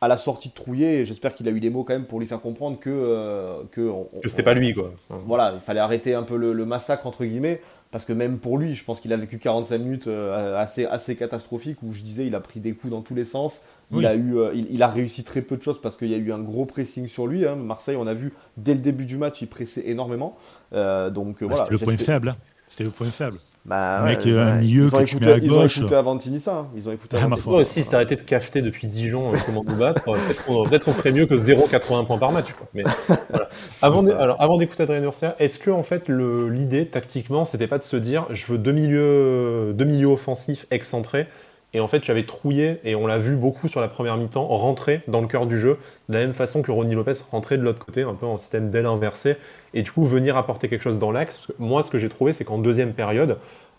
[0.00, 2.26] à la sortie de Trouillet, j'espère qu'il a eu des mots quand même pour lui
[2.26, 4.92] faire comprendre que euh, que, que c'était pas lui quoi.
[5.08, 7.60] Voilà, il fallait arrêter un peu le, massacre entre guillemets
[7.92, 11.14] parce que même pour lui, je pense qu'il a vécu 45 minutes euh, assez assez
[11.14, 13.62] catastrophiques où je disais il a pris des coups dans tous les sens.
[13.90, 16.18] Il a eu, euh, il, a réussi très peu de choses parce qu'il y a
[16.18, 17.46] eu un gros pressing sur lui.
[17.46, 17.56] Hein.
[17.56, 20.36] Marseille, on a vu dès le début du match, il pressait énormément.
[20.72, 21.56] donc bah, voilà.
[21.56, 22.28] C'était le point faible.
[22.28, 22.36] Hein.
[22.68, 23.38] C'était le point faible.
[23.64, 25.76] Bah, mec, ouais, un milieu que tu mets à gauche.
[25.76, 26.56] Ils ont écouté Avantini ça.
[26.56, 26.66] Hein.
[26.74, 29.76] Ils ont écouté ah, Moi aussi, si arrêté de cafeter depuis Dijon euh, comment nous
[29.76, 32.54] battre, peut-être qu'on ferait mieux que 0,80 points par match.
[32.72, 32.84] Mais,
[33.28, 33.48] voilà.
[33.82, 37.82] Avant alors, avant d'écouter Adrien Urcia, est-ce que en fait l'idée tactiquement, c'était pas de
[37.82, 41.26] se dire, je veux deux milieux, deux milieux offensifs excentrés
[41.74, 45.02] et en fait, j'avais trouillé, et on l'a vu beaucoup sur la première mi-temps, rentrer
[45.06, 45.78] dans le cœur du jeu,
[46.08, 48.70] de la même façon que Ronny Lopez rentrait de l'autre côté, un peu en système
[48.70, 49.36] d'aile inversé,
[49.74, 51.48] et du coup venir apporter quelque chose dans l'axe.
[51.58, 53.38] Moi, ce que j'ai trouvé, c'est qu'en deuxième période,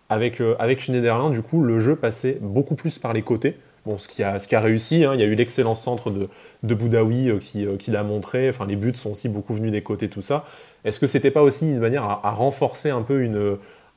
[0.10, 3.58] avec, avec Schneiderlin, du coup, le jeu passait beaucoup plus par les côtés.
[3.86, 5.14] Bon, ce qui a, ce qui réussi, hein.
[5.14, 6.30] il y a eu l'excellent centre de,
[6.64, 8.50] de Boudaoui qui, qui l'a montré.
[8.50, 10.46] Enfin, les buts sont aussi beaucoup venus des côtés, tout ça.
[10.86, 13.30] Est-ce que c'était pas aussi une manière à, renforcer un peu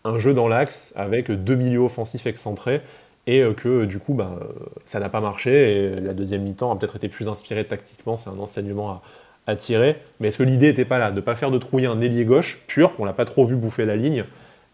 [0.04, 2.80] un jeu dans l'axe avec deux milieux offensifs excentrés
[3.26, 4.38] et que du coup bah,
[4.84, 8.30] ça n'a pas marché et la deuxième mi-temps a peut-être été plus inspirée tactiquement, c'est
[8.30, 9.00] un enseignement
[9.46, 9.96] à, tirer.
[10.18, 12.24] Mais est-ce que l'idée n'était pas là, de ne pas faire de trouiller un ailier
[12.24, 14.24] gauche pur, on l'a pas trop vu bouffer la ligne,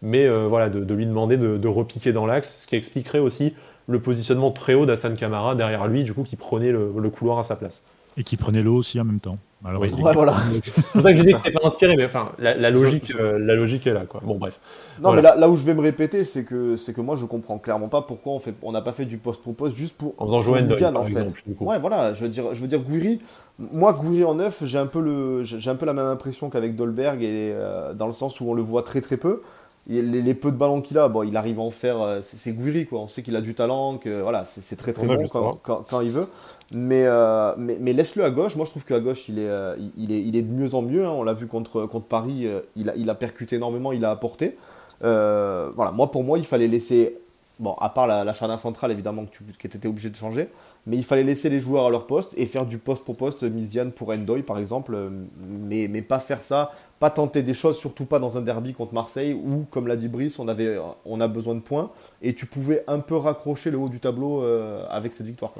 [0.01, 3.55] mais euh, voilà, de, lui demander de, repiquer dans l'axe, ce qui expliquerait aussi
[3.87, 7.43] le positionnement très haut d'Assane Kamara derrière lui, du coup qui prenait le couloir à
[7.43, 7.83] sa place.
[8.17, 9.37] Et qui prenait l'eau aussi en même temps.
[9.61, 10.33] Voilà.
[10.75, 13.55] c'est ça que je dis que c'est pas inspiré, mais enfin, la, logique, euh, la
[13.55, 14.21] logique est là, quoi.
[14.23, 14.59] Bon, bref.
[15.01, 17.25] Non, mais là, là, où je vais me répéter, c'est que, c'est que moi, je
[17.25, 20.13] comprends clairement pas pourquoi on fait, on n'a pas fait du post pour juste pour.
[20.17, 21.43] En faisant jouer Endoy, par exemple.
[21.59, 22.13] Ouais, voilà.
[22.13, 23.19] Je veux dire, je veux dire, Gouiri.
[23.57, 26.75] Moi, Gouiri en neuf, j'ai un peu le, j'ai un peu la même impression qu'avec
[26.75, 29.41] Dolberg et euh, dans le sens où on le voit très très peu
[29.89, 32.01] les, peu de ballons qu'il a, bon, il arrive à en faire.
[32.01, 32.99] Euh, c'est Guiri, quoi.
[32.99, 35.17] On sait qu'il a du talent, que voilà, c'est très très bon
[35.63, 36.27] quand, il veut.
[36.73, 38.55] Mais, euh, mais, mais laisse-le à gauche.
[38.55, 40.81] Moi, je trouve qu'à gauche, il est, euh, il, est, il est de mieux en
[40.81, 41.05] mieux.
[41.05, 41.11] Hein.
[41.11, 44.57] On l'a vu contre, contre Paris, il, a, il a percuté énormément, il a apporté.
[45.01, 47.17] voilà, moi, pour moi, il fallait laisser.
[47.59, 50.47] Bon, à part la, la charnière centrale, évidemment, que tu que étais obligé de changer
[50.85, 53.43] mais il fallait laisser les joueurs à leur poste et faire du poste pour poste,
[53.43, 54.97] Misiane pour Endoy par exemple,
[55.37, 58.93] mais, mais pas faire ça, pas tenter des choses, surtout pas dans un derby contre
[58.93, 62.45] Marseille où, comme l'a dit Brice, on, avait, on a besoin de points et tu
[62.45, 65.53] pouvais un peu raccrocher le haut du tableau euh, avec cette victoire.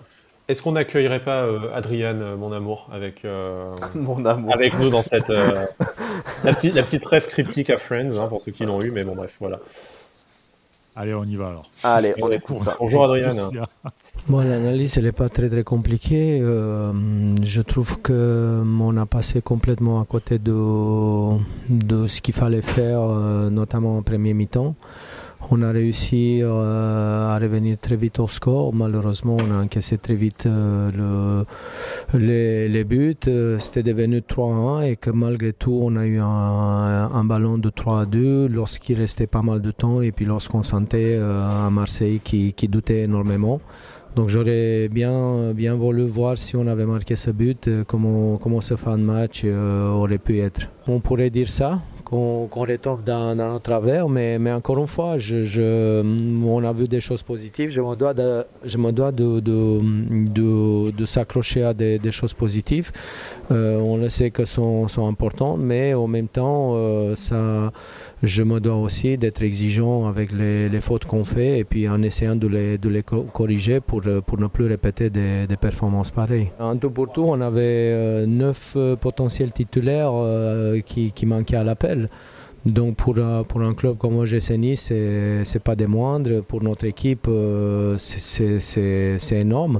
[0.49, 3.25] Est-ce qu'on n'accueillerait pas euh, Adriane, euh, mon amour, avec,
[3.95, 4.53] mon amour.
[4.53, 8.51] avec nous dans cette la, petite, la petite rêve cryptique à Friends, hein, pour ceux
[8.51, 9.59] qui l'ont eu, mais bon bref, voilà.
[10.99, 11.71] Allez, on y va alors.
[11.81, 12.75] Allez, on écoute ça.
[12.77, 13.33] Bonjour Adrien.
[14.27, 16.39] Bon, l'analyse, elle n'est pas très très compliquée.
[16.41, 16.91] Euh,
[17.41, 21.37] je trouve qu'on a passé complètement à côté de,
[21.69, 24.75] de ce qu'il fallait faire, euh, notamment en premier mi-temps.
[25.51, 28.71] On a réussi euh, à revenir très vite au score.
[28.71, 31.43] Malheureusement, on a encaissé très vite euh,
[32.13, 33.15] les, buts.
[33.27, 38.45] Euh, c'était devenu 3-1 et que malgré tout, on a eu un, ballon de 3-2
[38.45, 43.59] lorsqu'il restait pas mal de temps et puis lorsqu'on sentait à Marseille qui, doutait énormément.
[44.15, 48.75] Donc j'aurais bien, bien voulu voir si on avait marqué ce but, comment, comment ce
[48.75, 50.69] fin de match aurait pu être.
[50.87, 51.79] On pourrait dire ça,
[52.09, 54.09] qu'on qu dans, notre travers.
[54.09, 56.01] Mais, encore une fois, je,
[56.43, 57.69] on a vu des choses positives.
[57.69, 62.91] Je me dois de, je me dois de, s'accrocher à des, des, choses positives.
[63.51, 67.71] Euh, on le sait que sont, sont importantes, mais en même temps, euh, ça,
[68.23, 72.01] je me dois aussi d'être exigeant avec les, les fautes qu'on fait et puis en
[72.01, 76.51] essayant de les, de les corriger pour, pour ne plus répéter des, des performances pareilles.
[76.59, 80.13] En tout pour tout, on avait euh, neuf potentiels titulaires
[80.85, 82.09] qui, qui manquaient à l'appel.
[82.69, 83.15] Donc pour,
[83.47, 86.43] pour un club comme OGC Nice, ce n'est pas des moindres.
[86.43, 89.79] Pour notre équipe, euh, c'est énorme.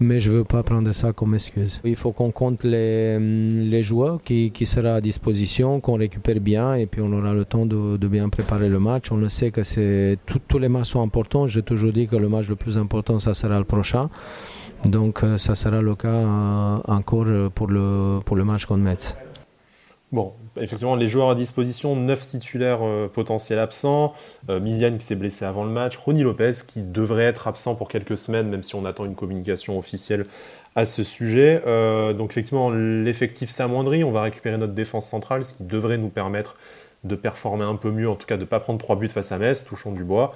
[0.00, 1.80] Mais je ne veux pas prendre ça comme excuse.
[1.84, 6.74] Il faut qu'on compte les, les joueurs qui, qui seront à disposition, qu'on récupère bien
[6.74, 9.10] et puis on aura le temps de, de bien préparer le match.
[9.10, 11.46] On le sait que tous les matchs sont importants.
[11.46, 14.10] J'ai toujours dit que le match le plus important, ça sera le prochain.
[14.84, 19.16] Donc euh, ça sera le cas euh, encore pour le, pour le match contre Metz.
[20.10, 24.14] Bon, effectivement, les joueurs à disposition, 9 titulaires euh, potentiels absents,
[24.48, 27.88] euh, Miziane qui s'est blessé avant le match, Ronny Lopez qui devrait être absent pour
[27.88, 30.26] quelques semaines, même si on attend une communication officielle
[30.76, 31.62] à ce sujet.
[31.66, 36.08] Euh, donc effectivement, l'effectif s'amoindrit, on va récupérer notre défense centrale, ce qui devrait nous
[36.08, 36.54] permettre
[37.04, 39.32] de performer un peu mieux, en tout cas de ne pas prendre 3 buts face
[39.32, 40.34] à Metz, touchons du bois.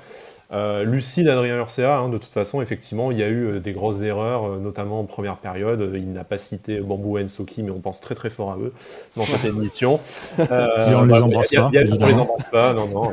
[0.52, 3.72] Euh, lucide Adrien Urcea, hein, de toute façon, effectivement, il y a eu euh, des
[3.72, 5.92] grosses erreurs, euh, notamment en première période.
[5.94, 8.72] Il n'a pas cité Bambou et Ensoki, mais on pense très très fort à eux
[9.16, 9.98] dans cette émission.
[10.38, 10.42] et
[10.94, 11.68] on les embrasse pas.
[11.68, 13.12] on les embrasse pas, non, non,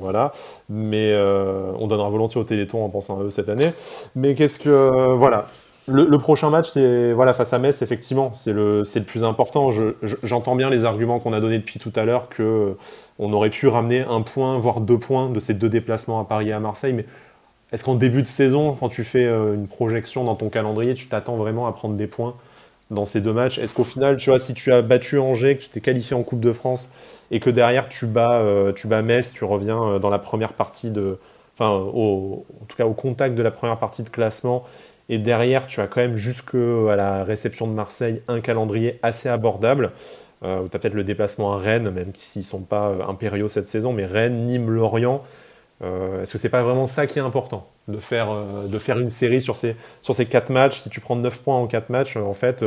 [0.00, 0.32] voilà.
[0.68, 3.72] Mais on donnera volontiers au Téléthon en pensant à eux cette année.
[4.16, 5.46] Mais qu'est-ce que, voilà,
[5.88, 9.70] le, prochain match, c'est voilà face à Metz, effectivement, c'est le, le plus important.
[10.22, 12.76] J'entends bien les arguments qu'on a donnés depuis tout à l'heure que
[13.18, 16.48] on aurait pu ramener un point, voire deux points de ces deux déplacements à Paris
[16.48, 16.92] et à Marseille.
[16.92, 17.06] Mais
[17.72, 21.08] est-ce qu'en début de saison, quand tu fais euh, une projection dans ton calendrier, tu
[21.08, 22.34] t'attends vraiment à prendre des points
[22.90, 23.58] dans ces deux matchs?
[23.58, 26.22] Est-ce qu'au final, tu vois, si tu as battu Angers, que tu t'es qualifié en
[26.22, 26.92] Coupe de France
[27.30, 30.52] et que derrière tu bats, euh, tu bats Metz, tu reviens euh, dans la première
[30.52, 31.18] partie de,
[31.54, 34.64] enfin, au, en tout cas au contact de la première partie de classement.
[35.08, 39.92] Et derrière, tu as quand même jusqu'à la réception de Marseille un calendrier assez abordable.
[40.42, 43.48] Euh, tu as peut-être le déplacement à Rennes, même s'ils ne sont pas euh, impériaux
[43.48, 45.22] cette saison, mais Rennes, Nîmes, Lorient,
[45.82, 48.28] euh, est-ce que c'est pas vraiment ça qui est important de faire,
[48.66, 50.80] de faire une série sur ces, sur ces 4 matchs?
[50.80, 52.64] Si tu prends 9 points en 4 matchs, en fait,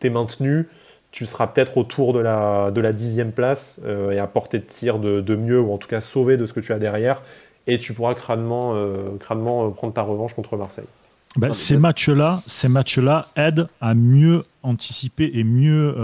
[0.00, 0.68] tu es maintenu,
[1.10, 4.98] tu seras peut-être autour de la, de la dixième place et à portée de tir
[4.98, 7.22] de, de, mieux, ou en tout cas sauvé de ce que tu as derrière.
[7.66, 8.74] et tu pourras crânement,
[9.20, 10.86] crânement prendre ta revanche contre Marseille.
[11.36, 15.94] Ben, ces matchs-là, ces matchs-là aident à mieux anticiper et mieux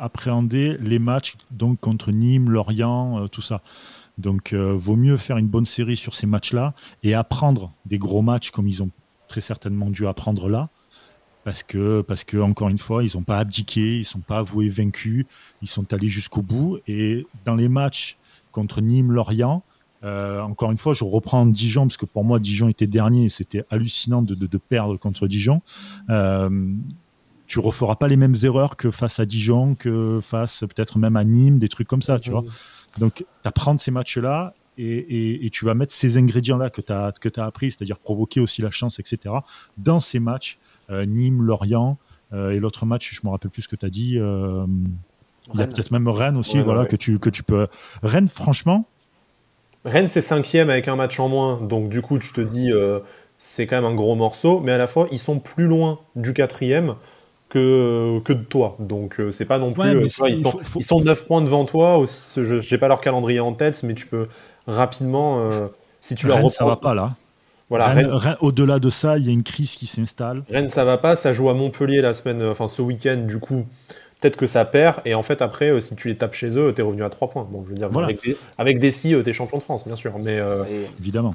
[0.00, 3.60] appréhender les matchs donc contre Nîmes, Lorient, tout ça.
[4.16, 8.50] Donc, vaut mieux faire une bonne série sur ces matchs-là et apprendre des gros matchs
[8.50, 8.90] comme ils ont
[9.28, 10.70] très certainement dû apprendre là
[11.44, 14.38] parce que, parce que encore une fois, ils n'ont pas abdiqué, ils ne sont pas
[14.38, 15.24] avoués vaincus,
[15.62, 16.78] ils sont allés jusqu'au bout.
[16.86, 18.18] Et dans les matchs
[18.52, 19.62] contre Nîmes, Lorient,
[20.04, 23.28] euh, encore une fois, je reprends Dijon, parce que pour moi, Dijon était dernier et
[23.28, 25.60] c'était hallucinant de, de, perdre contre Dijon.
[26.08, 26.72] Euh,
[27.46, 31.24] tu referas pas les mêmes erreurs que face à Dijon, que face peut-être même à
[31.24, 32.44] Nîmes, des trucs comme ça, tu vois.
[32.98, 37.12] Donc, tu apprends ces matchs-là et, et, tu vas mettre ces ingrédients-là que tu as,
[37.20, 39.34] que as appris, c'est-à-dire provoquer aussi la chance, etc.,
[39.76, 40.58] dans ces matchs
[40.90, 41.98] euh, Nîmes, Lorient,
[42.32, 44.18] euh, et l'autre match, je me rappelle plus ce que tu as dit.
[45.54, 47.66] Il y a peut-être même Rennes aussi, voilà, Que, tu, que tu peux.
[48.02, 48.86] Rennes, franchement.
[49.88, 51.60] Rennes, c'est cinquième avec un match en moins.
[51.60, 52.72] Donc, du coup, tu te dis,
[53.38, 54.60] c'est quand même un gros morceau.
[54.60, 56.94] Mais à la fois, ils sont plus loin du quatrième
[57.48, 58.76] que, que de toi.
[58.78, 60.04] Donc, c'est pas non plus.
[60.04, 62.02] ils, sont, ils, sont, 9 points devant toi.
[62.36, 64.28] Je n'ai pas leur calendrier en tête, mais tu peux
[64.66, 65.50] rapidement.
[66.00, 67.14] si tu Rennes, leur ça va pas là.
[67.70, 67.94] Voilà,
[68.40, 70.42] au-delà de ça, il y a une crise qui s'installe.
[70.50, 71.16] Rennes, ça va pas.
[71.16, 73.66] Ça joue à Montpellier la semaine, enfin ce week-end, du coup.
[74.20, 76.72] Peut-être que ça perd, et en fait, après, euh, si tu les tapes chez eux,
[76.74, 77.46] tu es revenu à 3 points.
[77.52, 79.94] Donc, je veux dire, avec, des, avec des si, tu es champion de France, bien
[79.94, 80.12] sûr.
[80.18, 80.64] Mais, euh,
[80.98, 81.34] Évidemment.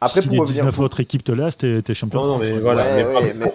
[0.00, 2.22] Après, si pour les 19 autres équipes te laissent, t'es es champion.
[2.22, 2.86] Non, non, mais voilà.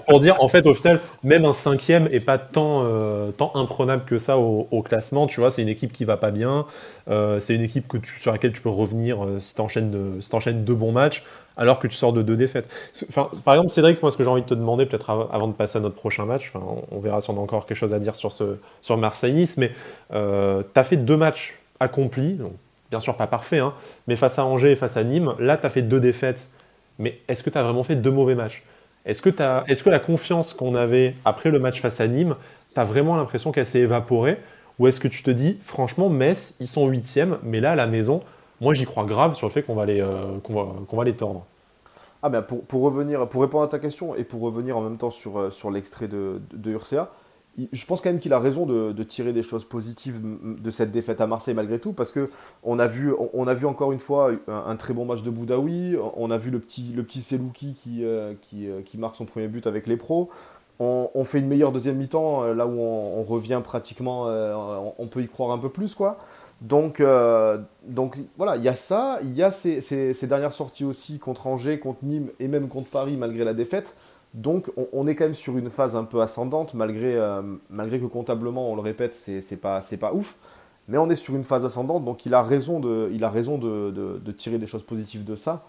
[0.07, 4.03] Pour, dire, en fait, au final, même un cinquième est pas tant, euh, tant imprenable
[4.05, 5.25] que ça au, classement.
[5.25, 6.65] Tu vois, c'est une équipe qui va pas bien.
[7.07, 10.75] c'est une équipe que tu, sur laquelle tu peux revenir si tu enchaînes, si deux
[10.75, 11.23] bons matchs
[11.57, 12.69] alors que tu sors de deux défaites.
[13.09, 15.53] Enfin, par exemple, Cédric, moi, ce que j'ai envie de te demander, peut-être avant de
[15.53, 17.99] passer à notre prochain match, enfin, on verra si on a encore quelque chose à
[17.99, 18.33] dire sur,
[18.81, 19.71] sur Marseille-Nice, mais
[20.13, 22.37] euh, tu as fait deux matchs accomplis,
[22.89, 23.73] bien sûr pas parfait, hein,
[24.07, 26.49] mais face à Angers et face à Nîmes, là, tu as fait deux défaites.
[26.97, 28.63] Mais est-ce que tu as vraiment fait deux mauvais matchs?
[29.05, 32.35] Est-ce que, est que la confiance qu'on avait après le match face à Nîmes,
[32.73, 34.37] tu as vraiment l'impression qu'elle s'est évaporée?
[34.79, 37.87] Ou est-ce que tu te dis, franchement, Metz, ils sont huitièmes, mais là, à la
[37.87, 38.23] maison,
[38.61, 41.03] moi j'y crois grave sur le fait qu'on va, les, euh, qu'on va, qu'on va
[41.03, 41.45] les tordre.
[42.23, 44.97] Ah ben pour, pour, revenir, pour répondre à ta question et pour revenir en même
[44.97, 47.11] temps sur, euh, sur l'extrait de, de, Urca,
[47.71, 51.21] je pense quand même qu'il a raison de, tirer des choses positives de cette défaite
[51.21, 52.29] à Marseille malgré tout, parce que
[52.63, 55.95] on a vu, on a vu encore une fois un, très bon match de Boudaoui,
[56.17, 59.47] on a vu le petit, le petit Selouki qui, euh, qui, qui, marque son premier
[59.47, 60.29] but avec les pros,
[60.79, 64.25] on, on fait une meilleure deuxième mi-temps, là où on, on revient pratiquement,
[64.97, 66.17] on peut y croire un peu plus quoi.
[66.61, 71.19] Donc, euh, donc voilà, il y a ça, il y a ces, dernières sorties aussi
[71.19, 73.97] contre Angers, contre Nîmes et même contre Paris malgré la défaite.
[74.33, 78.05] Donc on, est quand même sur une phase un peu ascendante malgré, euh, malgré que
[78.05, 80.37] comptablement, on le répète, c'est pas, pas ouf.
[80.87, 83.57] Mais on est sur une phase ascendante, donc il a raison de, il a raison
[83.57, 85.65] de tirer des choses positives de ça.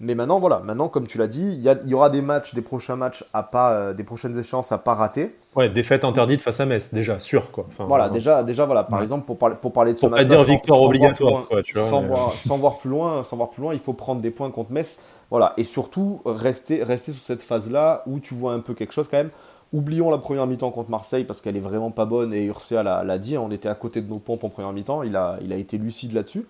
[0.00, 2.62] Mais maintenant, voilà, maintenant, comme tu l'as dit, il y, y, aura des matchs, des
[2.62, 5.36] prochains matchs à pas, euh, des prochaines échéances à pas rater.
[5.54, 7.68] Ouais, défaite interdite face à Metz, déjà, sûr, quoi.
[7.78, 10.22] voilà, déjà, déjà, voilà, par exemple, pour parler, pour parler de ce match.
[10.22, 13.50] Pas dire victoire obligatoire, quoi, tu vois, sans, voir, sans, voir, plus loin, sans voir
[13.50, 14.98] plus loin, il faut prendre des points contre Metz.
[15.30, 19.06] Voilà, et surtout, rester, rester sur cette phase-là où tu vois un peu quelque chose
[19.06, 19.30] quand même.
[19.72, 23.18] Oublions la première mi-temps contre Marseille parce qu'elle est vraiment pas bonne et Urcia l'a
[23.18, 25.56] dit, on était à côté de nos pompes en première mi-temps, il a, il a
[25.56, 26.46] été lucide là-dessus.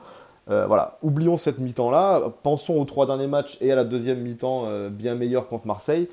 [0.50, 4.64] Euh, voilà, oublions cette mi-temps-là, pensons aux trois derniers matchs et à la deuxième mi-temps
[4.66, 6.09] euh, bien meilleure contre Marseille.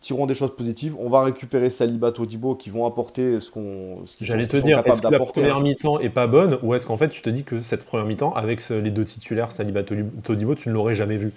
[0.00, 0.96] Tirons des choses positives.
[0.98, 4.82] On va récupérer Saliba, Todibo qui vont apporter ce qu'on, ce qu'ils J'allais te dire,
[4.84, 7.44] est-ce que la première mi-temps est pas bonne ou est-ce qu'en fait tu te dis
[7.44, 11.32] que cette première mi-temps avec les deux titulaires Saliba, Todibo, tu ne l'aurais jamais vu?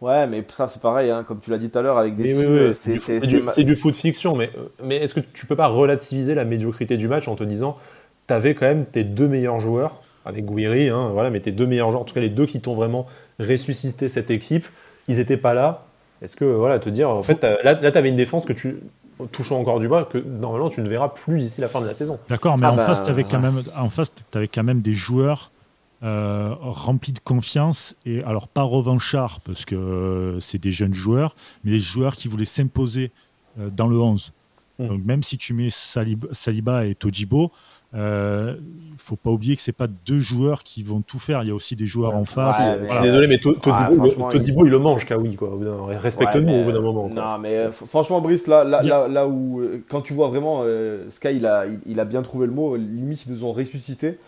[0.00, 2.26] Ouais, mais ça c'est pareil, hein, comme tu l'as dit tout à l'heure avec des.
[2.74, 4.50] c'est, du, du, foot fiction, mais,
[4.82, 7.74] mais est-ce que tu peux pas relativiser la médiocrité du match en te disant,
[8.26, 11.66] tu avais quand même tes deux meilleurs joueurs avec Guiri, hein, voilà, mais tes deux
[11.66, 13.06] meilleurs joueurs, en tout cas les deux qui t'ont vraiment
[13.38, 14.66] ressuscité cette équipe,
[15.08, 15.86] ils n'étaient pas là.
[16.22, 18.76] Est-ce que, voilà, te dire, en fait, là, tu avais une défense que tu,
[19.26, 21.94] touchant encore du bras, que normalement tu ne verras plus d'ici la fin de la
[21.94, 22.18] saison.
[22.28, 24.82] D'accord, mais ah en, bah, face, avais quand même, en face, tu avais quand même
[24.82, 25.50] des joueurs
[26.02, 31.34] euh, remplis de confiance, et alors pas revanchards, parce que euh, c'est des jeunes joueurs,
[31.64, 33.12] mais des joueurs qui voulaient s'imposer
[33.58, 34.32] euh, dans le 11.
[34.78, 34.88] Hmm.
[34.88, 37.52] Donc même si tu mets Saliba et Tojibo,
[37.98, 38.56] ne
[38.96, 41.42] faut pas oublier que c'est pas deux joueurs qui vont tout faire.
[41.42, 42.60] Il y a aussi des joueurs en face.
[42.88, 44.70] Je suis désolé, mais Todibo, il...
[44.70, 45.36] le mange, Kawi.
[45.98, 47.08] Respecte-nous au bout d'un moment.
[47.08, 50.64] Non, mais euh, franchement, Brice, là, là, là, où euh, quand tu vois vraiment
[51.08, 52.76] Sky, il a, il, a bien trouvé le mot.
[52.76, 54.18] Limite, ils nous ont ressuscité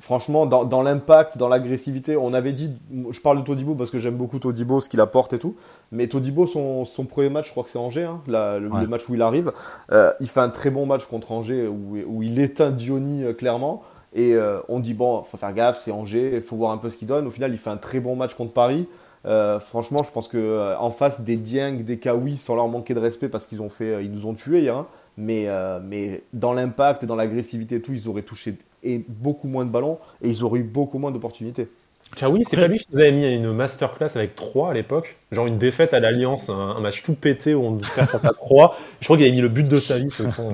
[0.00, 2.72] franchement, dans, l'impact, dans l'agressivité, on avait dit,
[3.10, 5.56] je parle de Todibo parce que j'aime beaucoup Todibo, ce qu'il apporte et tout,
[5.90, 9.22] mais Todibo, son, premier match, je crois que c'est Angers, hein, le, match où il
[9.22, 9.52] arrive,
[9.92, 13.82] euh, il fait un très bon match contre Angers où, il éteint Diony euh, clairement,
[14.14, 16.90] et euh, on dit, bon, faut faire gaffe, c'est Angers, il faut voir un peu
[16.90, 17.26] ce qu'il donne.
[17.26, 18.86] Au final, il fait un très bon match contre Paris.
[19.24, 23.30] franchement, je pense que en face des Dieng, des Kawi, sans leur manquer de respect
[23.30, 24.76] parce qu'ils ont fait, ils nous ont tués hier.
[24.76, 25.46] Hein, mais,
[25.82, 29.70] mais dans l'impact et dans l'agressivité et tout, ils auraient touché et beaucoup moins de
[29.70, 31.68] ballons et ils auraient eu beaucoup moins d'opportunités.
[32.16, 35.46] Kawi, c'est pas lui qui nous avait mis une masterclass avec 3 à l'époque Genre
[35.46, 38.76] une défaite à l'Alliance, un, match tout pété où on perd face à 3.
[39.00, 40.52] Je crois qu'il avait mis le but de sa vie, ce con.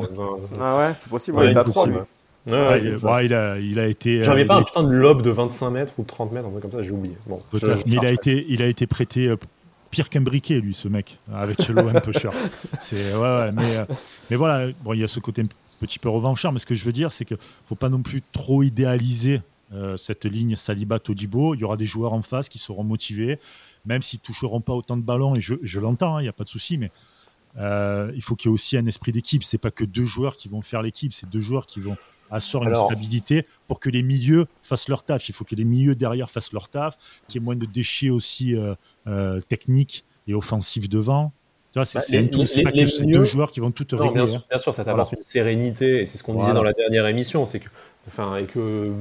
[0.61, 1.89] Ah ouais, c'est possible, il était à 3
[2.51, 2.81] Ouais,
[3.25, 4.23] il, a, il, a, été.
[4.23, 6.73] J'avais pas un putain de lob de 25 mètres ou 30 mètres, un truc comme
[6.73, 7.17] ça, j'ai oublié.
[7.27, 9.37] Bon, mais il a, été, il a été prêté euh,
[9.91, 12.31] pire qu'un briquet, lui, ce mec, avec l'OM Pusher.
[12.79, 13.85] C'est, ouais, ouais, mais, euh,
[14.31, 15.43] mais voilà, bon, il y a ce côté
[15.79, 18.03] petit peu revanchard, mais ce que je veux dire, c'est qu'il ne faut pas non
[18.03, 19.41] plus trop idéaliser
[19.73, 21.55] euh, cette ligne Saliba-Todibo.
[21.55, 23.39] Il y aura des joueurs en face qui seront motivés,
[23.85, 26.33] même s'ils ne toucheront pas autant de ballons, et je, l'entends, hein, il n'y a
[26.33, 26.91] pas de souci, mais
[27.59, 29.43] euh, il faut qu'il y ait aussi un esprit d'équipe.
[29.45, 31.97] Ce n'est pas que deux joueurs qui vont faire l'équipe, c'est deux joueurs qui vont
[32.31, 35.29] assurer une stabilité pour que les milieux fassent leur taf.
[35.29, 38.11] Il faut que les milieux derrière fassent leur taf, qu'il y ait moins de déchets
[38.11, 38.55] aussi
[39.07, 41.33] euh, techniques et offensifs devant.
[41.85, 44.15] C'est bah, tout, c'est pas que ces deux joueurs qui vont tout régler.
[44.15, 44.45] Bien sûr, hein.
[44.51, 47.45] bien sûr ça t'apporte une sérénité, et c'est ce qu'on disait dans la dernière émission,
[47.45, 47.69] c'est que,
[48.09, 48.93] enfin, et que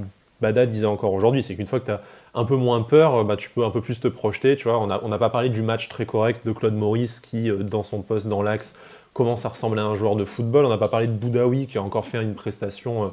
[0.42, 2.02] Bada disait encore aujourd'hui, c'est qu'une fois que tu as
[2.36, 4.56] un peu moins peur, bah, tu peux un peu plus te projeter.
[4.56, 7.50] Tu vois, on n'a on pas parlé du match très correct de Claude Maurice qui,
[7.50, 8.78] euh, dans son poste dans l'axe,
[9.14, 10.66] commence à ressembler à un joueur de football.
[10.66, 13.08] On n'a pas parlé de Boudaoui qui a encore fait une prestation euh,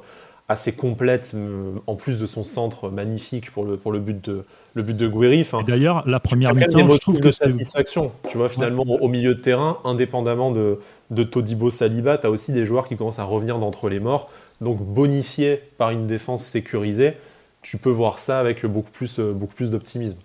[0.49, 4.45] assez complète, euh, en plus de son centre magnifique pour le, pour le but de,
[4.75, 5.47] le but de Guéry.
[5.67, 8.13] D'ailleurs, la première mi-temps, je trouve que c'est satisfaction.
[8.29, 10.81] Tu vois, finalement, au milieu de terrain, indépendamment de,
[11.11, 14.31] de Todibo Saliba, tu as aussi des joueurs qui commencent à revenir d'entre les morts
[14.61, 17.15] donc bonifié par une défense sécurisée,
[17.63, 20.19] tu peux voir ça avec beaucoup plus, euh, beaucoup plus d'optimisme.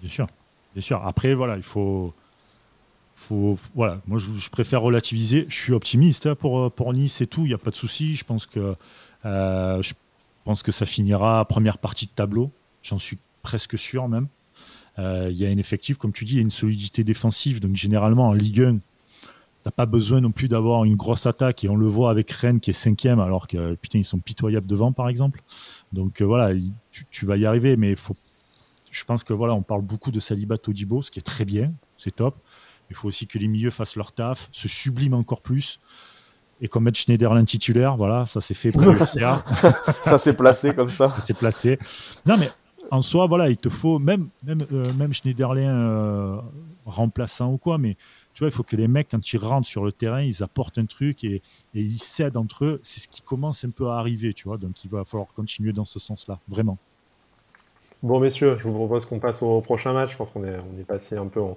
[0.00, 0.26] Bien sûr,
[0.74, 1.04] bien sûr.
[1.06, 2.12] Après, voilà, il faut,
[3.16, 5.46] faut voilà, moi je, préfère relativiser.
[5.48, 8.14] Je suis optimiste hein, pour, pour Nice et tout, il n'y a pas de souci.
[8.14, 8.74] Je pense que
[9.24, 9.94] euh, je
[10.44, 12.50] pense que ça finira première partie de tableau.
[12.82, 14.28] J'en suis presque sûr même.
[14.98, 17.60] Euh, il y a un effectif, comme tu dis, il y a une solidité défensive.
[17.60, 18.78] Donc généralement en Ligue 1,
[19.64, 22.60] T'as pas besoin non plus d'avoir une grosse attaque et on le voit avec Rennes
[22.60, 25.42] qui est cinquième alors que putain ils sont pitoyables devant par exemple.
[25.90, 26.54] Donc euh, voilà,
[26.90, 28.14] tu, vas y arriver, mais faut.
[28.90, 31.72] Je pense que voilà, on parle beaucoup de Saliba Todibo, ce qui est très bien,
[31.96, 32.36] c'est top.
[32.90, 35.80] Il faut aussi que les milieux fassent leur taf, se subliment encore plus.
[36.60, 38.96] Et qu'on mette Schneiderlin titulaire, voilà, ça s'est fait pour le
[40.04, 41.08] ça s'est placé comme ça.
[41.08, 41.78] Ça s'est placé.
[42.26, 42.48] Non mais
[42.90, 46.40] en soi, voilà, il te faut même même euh, même Schneiderlin euh,
[46.86, 47.96] remplaçant ou quoi, mais
[48.34, 50.78] tu vois, il faut que les mecs, quand ils rentrent sur le terrain, ils apportent
[50.78, 51.40] un truc et,
[51.72, 52.80] ils cèdent entre eux.
[52.82, 54.58] C'est ce qui commence un peu à arriver, tu vois.
[54.58, 56.76] Donc, il va falloir continuer dans ce sens-là, vraiment.
[58.02, 60.12] Bon, messieurs, je vous propose qu'on passe au prochain match.
[60.12, 61.56] Je pense qu'on est, on est passé un peu en,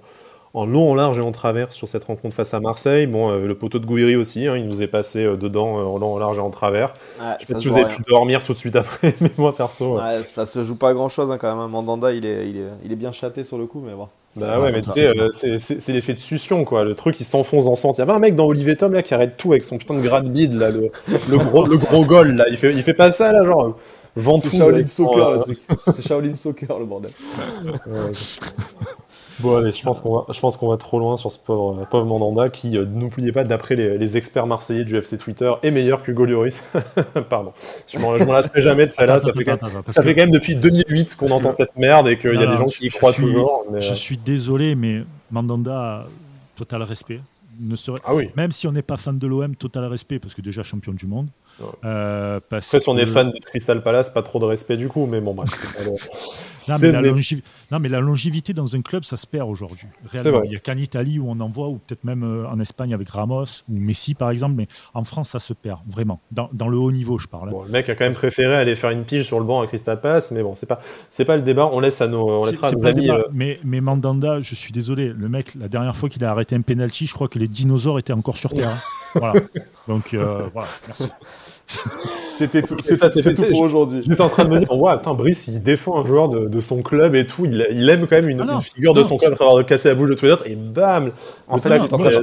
[0.54, 3.06] en long, en large et en travers sur cette rencontre face à Marseille.
[3.06, 5.84] Bon, euh, le poteau de Gouiri aussi, hein, il nous est passé euh, dedans euh,
[5.84, 6.92] en long, en large et en travers.
[7.40, 9.98] je sais pas si vous avez pu dormir tout de suite après, mais moi perso.
[9.98, 11.58] Ouais, ça se joue pas grand chose hein, quand même.
[11.58, 11.68] Hein.
[11.68, 14.08] Mandanda, il est, il, est, il est bien chaté sur le coup, mais bon.
[14.36, 16.84] Bah ouais, mais tu sais, c'est l'effet de succion, quoi.
[16.84, 17.92] Le truc, il s'enfonce dans son.
[17.92, 19.94] Il y avait un mec dans Olivier Tom, là, qui arrête tout avec son putain
[19.94, 20.90] de grade bide, là, le,
[21.28, 22.44] le, gros, le gros goal, là?
[22.50, 23.74] Il fait, il fait pas ça, là, genre.
[24.42, 25.58] C'est Shaolin Soccer, le truc.
[25.86, 27.10] C'est Shaolin Soccer, le bordel.
[29.40, 31.86] Bon, allez, je pense qu'on va, je pense qu'on va trop loin sur ce pauvre,
[31.90, 36.02] pauvre Mandanda qui, euh, n'oubliez pas, d'après les, experts marseillais du FC Twitter, est meilleur
[36.02, 36.62] que Golioris.
[37.28, 37.52] Pardon.
[37.86, 39.20] Je m'en, m'en lasserai jamais de celle-là.
[39.20, 42.18] Ça, fait, quand même, ça fait quand même depuis 2008 qu'on entend cette merde et
[42.18, 43.64] qu'il y a des gens qui y croient toujours.
[43.78, 46.06] Je suis désolé, mais Mandanda,
[46.56, 47.20] total respect.
[47.60, 48.00] Ne serait...
[48.04, 48.30] ah oui.
[48.36, 51.06] Même si on n'est pas fan de l'OM, total respect, parce que déjà champion du
[51.06, 51.28] monde.
[51.84, 55.06] Euh, Après, si on est fan de Crystal Palace, pas trop de respect du coup,
[55.06, 55.50] mais bon, bref.
[57.70, 59.88] non, mais la longévité dans un club, ça se perd aujourd'hui.
[60.14, 62.94] Il n'y a qu'en Italie où on en voit, ou peut-être même euh, en Espagne
[62.94, 66.20] avec Ramos ou Messi par exemple, mais en France, ça se perd vraiment.
[66.30, 67.50] Dans, dans le haut niveau, je parle.
[67.50, 69.66] Bon, le mec a quand même préféré aller faire une pige sur le banc à
[69.66, 71.68] Crystal Palace, mais bon, c'est pas, c'est pas le débat.
[71.72, 73.10] On laisse à nos, on laissera à nos amis.
[73.10, 76.54] Euh, mais, mais Mandanda, je suis désolé, le mec, la dernière fois qu'il a arrêté
[76.54, 78.70] un penalty, je crois que les dinosaures étaient encore sur Terre.
[78.70, 78.78] Hein.
[79.14, 79.40] voilà.
[79.86, 81.08] Donc voilà, merci.
[82.38, 84.00] C'était tout, c'est ça, c'est tout pour aujourd'hui.
[84.06, 86.60] J'étais en train de me dire, ouais, attends, Brice, il défend un joueur de, de
[86.60, 87.44] son club et tout.
[87.46, 89.96] Il, il aime quand même une, ah figure de son club après avoir cassé la
[89.96, 90.46] bouche de tous les autres.
[90.46, 91.10] Et bam
[91.48, 91.70] En fait,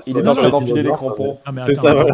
[0.07, 1.37] il est en train d'enfiler les crampons.
[1.65, 2.05] C'est ça,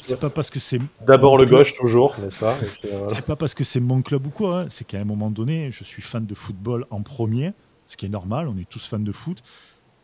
[0.00, 0.80] C'est pas, parce que c'est.
[1.06, 2.56] D'abord le gauche, toujours, n'est-ce pas?
[3.08, 4.60] C'est pas parce que c'est mon club ou quoi.
[4.60, 4.66] Hein.
[4.70, 7.52] C'est qu'à un moment donné, je suis fan de football en premier,
[7.86, 8.48] ce qui est normal.
[8.48, 9.42] On est tous fans de foot.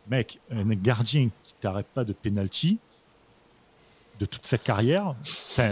[0.09, 2.77] Mec, un gardien qui t'arrête pas de penalty,
[4.19, 5.15] de toute sa carrière.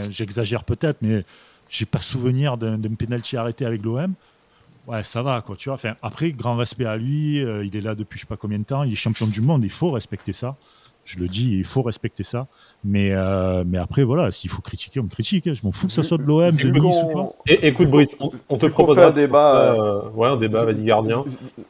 [0.10, 1.26] J'exagère peut-être, mais
[1.70, 4.14] j'ai pas souvenir d'un penalty arrêté avec l'OM.
[4.88, 5.78] Ouais, ça va, quoi, tu vois.
[6.02, 7.44] Après, grand respect à lui.
[7.44, 8.84] Euh, il est là depuis je sais pas combien de temps.
[8.84, 9.66] Il est champion du monde.
[9.66, 10.56] Il faut respecter ça.
[11.08, 12.48] Je le dis, il faut respecter ça.
[12.84, 15.48] Mais, euh, mais après, voilà, s'il faut critiquer, on critique.
[15.48, 15.54] Hein.
[15.56, 17.30] Je m'en fous que ça soit de l'OM, de Nice ou pas.
[17.46, 18.18] écoute, Brice,
[18.50, 19.72] on, te propose un débat.
[19.72, 21.24] Euh, ouais, un débat, vas-y, gardien.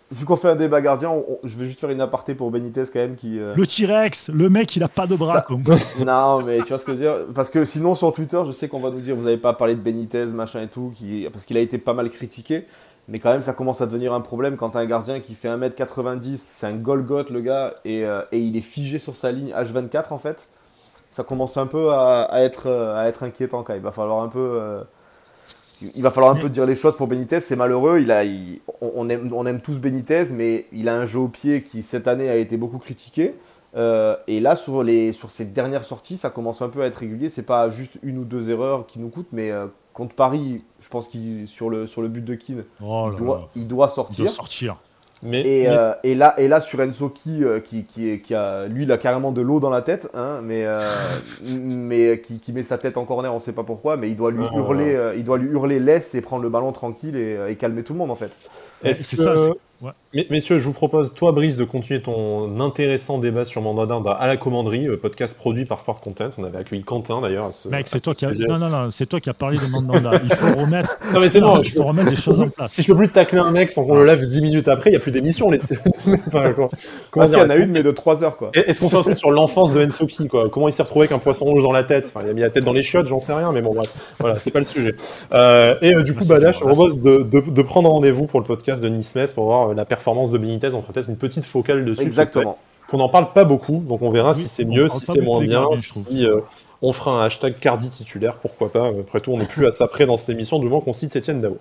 [0.09, 1.13] Vu, qu'on fait un débat gardien,
[1.43, 3.15] je vais juste faire une aparté pour Benitez quand même.
[3.15, 3.37] qui.
[3.37, 5.45] Euh, le T-Rex, le mec, il a pas de bras.
[6.03, 7.17] non, mais tu vois ce que je veux dire?
[7.35, 9.75] Parce que sinon, sur Twitter, je sais qu'on va nous dire, vous n'avez pas parlé
[9.75, 11.27] de Benitez, machin et tout, qui...
[11.31, 12.65] parce qu'il a été pas mal critiqué.
[13.07, 15.47] Mais quand même, ça commence à devenir un problème quand as un gardien qui fait
[15.47, 19.51] 1m90, c'est un Golgoth le gars, et, euh, et, il est figé sur sa ligne
[19.51, 20.49] H24 en fait.
[21.09, 24.39] Ça commence un peu à, être, à être inquiétant quand Il va falloir un peu.
[24.39, 24.83] Euh,
[25.95, 27.39] il va falloir un peu dire les choses pour Benitez.
[27.39, 27.99] C'est malheureux.
[27.99, 28.23] Il a,
[28.81, 32.35] on aime tous Benitez, mais il a un jeu au pied qui cette année a
[32.35, 33.35] été beaucoup critiqué.
[33.77, 36.95] Euh, et là, sur, les, sur ces dernières sorties, ça commence un peu à être
[36.95, 37.29] régulier.
[37.29, 39.51] C'est pas juste une ou deux erreurs qui nous coûtent, mais
[39.93, 43.09] contre Paris, je pense qu'il sur le sur le but de Keane, oh
[43.55, 44.19] il, doit, sortir.
[44.19, 44.77] Il doit sortir.
[45.23, 48.91] Mais, euh, et, là, et là sur Enzo qui, euh, qui, qui, a, lui, il
[48.91, 50.79] a carrément de l'eau dans la tête, hein, mais, euh,
[51.43, 54.15] mais qui, qui, met sa tête en corner, on ne sait pas pourquoi, mais il
[54.15, 57.83] doit lui hurler, il doit lui hurler laisse et prendre le ballon tranquille et, calmer
[57.83, 58.31] tout le monde en fait.
[58.83, 59.35] Est-ce que, ça,
[60.31, 64.35] Messieurs, je vous propose, toi, Brice, de continuer ton intéressant débat sur Mandanda à la
[64.37, 66.29] commanderie, euh, podcast produit par Sport Content.
[66.39, 67.51] On avait accueilli Quentin d'ailleurs.
[67.69, 68.31] Mec, c'est toi qui a...
[68.31, 70.19] non, non, non, c'est toi qui a parlé de Mandanda.
[70.23, 70.97] Il faut remettre.
[71.13, 71.61] Non, mais c'est bon.
[71.61, 72.73] Il faut remettre des choses en place.
[72.73, 74.93] Si je peux plus tacler un mec sans qu'on le lave 10 minutes après, il
[74.93, 75.49] n'y a plus d'émission.
[75.49, 75.59] Les...
[76.27, 76.53] enfin,
[77.17, 78.51] ah, si, il y en a une, mais de 3 heures quoi.
[78.53, 80.49] Est-ce qu'on fait un truc sur l'enfance de Ensoki quoi?
[80.49, 82.11] Comment il s'est retrouvé avec un poisson rouge dans la tête?
[82.13, 83.93] Enfin, il a mis la tête dans les chiottes, j'en sais rien, mais bon, bref.
[84.19, 84.95] Voilà, c'est pas le sujet.
[85.33, 88.81] Euh, et euh, du coup, Badash, je propose de, de, prendre rendez-vous pour le podcast
[88.81, 92.01] de Nice pour voir la performance de Benitez, on fera peut-être une petite focale dessus.
[92.01, 92.57] Exactement.
[92.89, 95.67] Qu'on n'en parle pas beaucoup, donc on verra si c'est mieux, si c'est moins bien,
[95.75, 96.39] si euh,
[96.81, 98.87] on fera un hashtag Cardi titulaire, pourquoi pas.
[98.87, 101.17] Après tout, on n'est plus à ça près dans cette émission, du moins qu'on cite
[101.17, 101.57] Etienne Dao.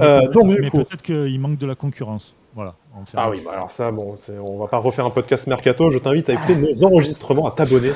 [0.00, 2.34] Euh, mais peut-être qu'il manque de la concurrence.
[2.54, 2.74] Voilà.
[3.14, 5.90] Ah oui, bah alors ça, bon, on va pas refaire un podcast mercato.
[5.92, 7.92] Je t'invite à écouter nos enregistrements, à t'abonner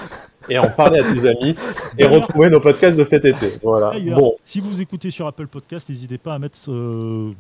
[0.49, 1.57] et à en parler à tes amis
[1.99, 3.49] et retrouver nos podcasts de cet été.
[3.63, 3.95] Voilà.
[4.15, 4.35] Bon.
[4.45, 7.33] Si vous écoutez sur Apple Podcast, n'hésitez pas à mettre euh,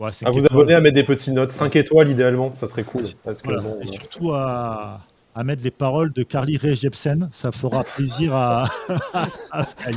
[0.00, 3.04] à vous abonner, à mettre des petites notes, 5 étoiles idéalement, ça serait cool.
[3.04, 5.00] et surtout à,
[5.34, 8.64] à, mettre les paroles de Carly Rae Jepsen, ça fera plaisir à,
[9.52, 9.96] à Sky.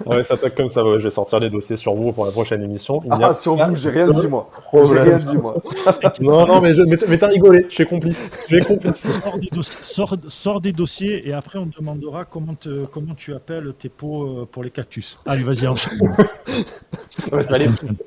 [0.06, 0.82] Ouais, ça attaque comme ça.
[0.98, 3.00] je vais sortir les dossiers sur vous pour la prochaine émission.
[3.10, 4.50] ah, sur vous, j'ai rien dit moi.
[4.72, 5.56] J'ai rien dit moi.
[6.20, 7.66] non, non, mais, je, mais, t'as rigolé.
[7.68, 8.30] Je suis complice.
[8.48, 9.08] Je suis complice.
[10.28, 14.24] Sors des, dossiers, et après on te demandera comment, te, comment tu appelles tes pots
[14.24, 15.18] euh, pour les cactus.
[15.26, 15.98] Allez, vas-y, enchaîne.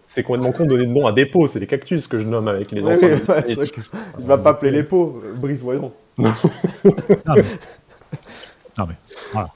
[0.07, 1.47] c'est complètement con de donner de nom à des pots.
[1.47, 3.19] C'est des cactus que je nomme avec les anciens.
[3.27, 3.43] Ouais,
[4.19, 5.21] Il va pas appeler les pots.
[5.35, 5.91] Brise, voyons.
[6.17, 6.31] non,
[8.77, 8.95] non mais
[9.33, 9.49] voilà.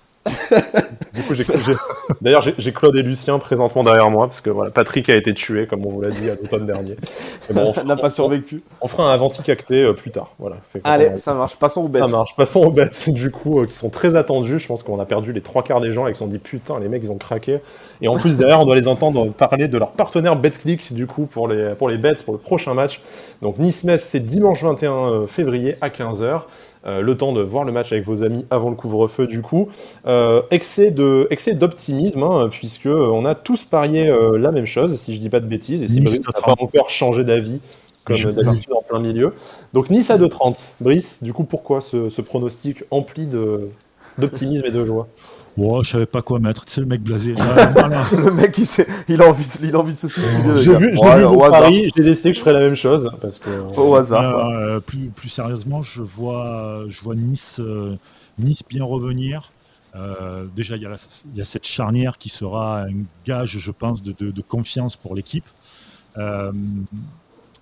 [2.22, 5.66] D'ailleurs, j'ai Claude et Lucien présentement derrière moi, parce que voilà, Patrick a été tué,
[5.68, 6.96] comme on vous l'a dit à l'automne dernier.
[7.52, 8.62] Bon, on n'a pas survécu.
[8.82, 10.32] On fera un Venticacté euh, plus tard.
[10.40, 11.58] Voilà, Allez, ça marche.
[11.58, 12.04] Passons aux bêtes.
[12.04, 12.36] Ça marche.
[12.36, 14.60] Passons aux bêtes, du coup, euh, qui sont très attendus.
[14.60, 16.40] Je pense qu'on a perdu les trois quarts des gens et qui se sont dit
[16.40, 17.60] putain, les mecs, ils ont craqué.
[18.02, 21.26] Et en plus, derrière, on doit les entendre parler de leur partenaire BetClick, du coup,
[21.26, 23.02] pour les, pour les bets, pour le prochain match.
[23.42, 26.42] Donc, Nice-Metz, c'est dimanche 21 euh, février à 15h.
[26.86, 29.70] Euh, le temps de voir le match avec vos amis avant le couvre-feu du coup.
[30.08, 35.00] Euh, excès de excès d'optimisme hein, puisque on a tous parié euh, la même chose
[35.00, 37.62] si je dis pas de bêtises et si Brice n'a pas encore changé d'avis
[38.04, 39.36] comme d'habitude en plein milieu.
[39.74, 40.70] Donc Nice à 2,30.
[40.80, 43.70] Brice, du coup pourquoi ce, ce pronostic empli de
[44.18, 45.08] d'optimisme et de joie?
[45.58, 46.66] Oh, je savais pas quoi mettre.
[46.66, 47.34] Tu sais, le mec blasé.
[47.36, 48.68] le mec, il,
[49.10, 50.58] il, a envie de, il a envie de se suicider.
[50.58, 53.12] J'ai vu, Paris, j'ai décidé que je ferais la même chose.
[53.22, 54.50] Parce que, au hasard.
[54.50, 57.96] Euh, plus, plus sérieusement, je vois, je vois Nice, euh,
[58.40, 59.52] nice bien revenir.
[59.96, 60.96] Euh, déjà, il y, a
[61.34, 64.96] il y, a cette charnière qui sera un gage, je pense, de, de, de confiance
[64.96, 65.46] pour l'équipe.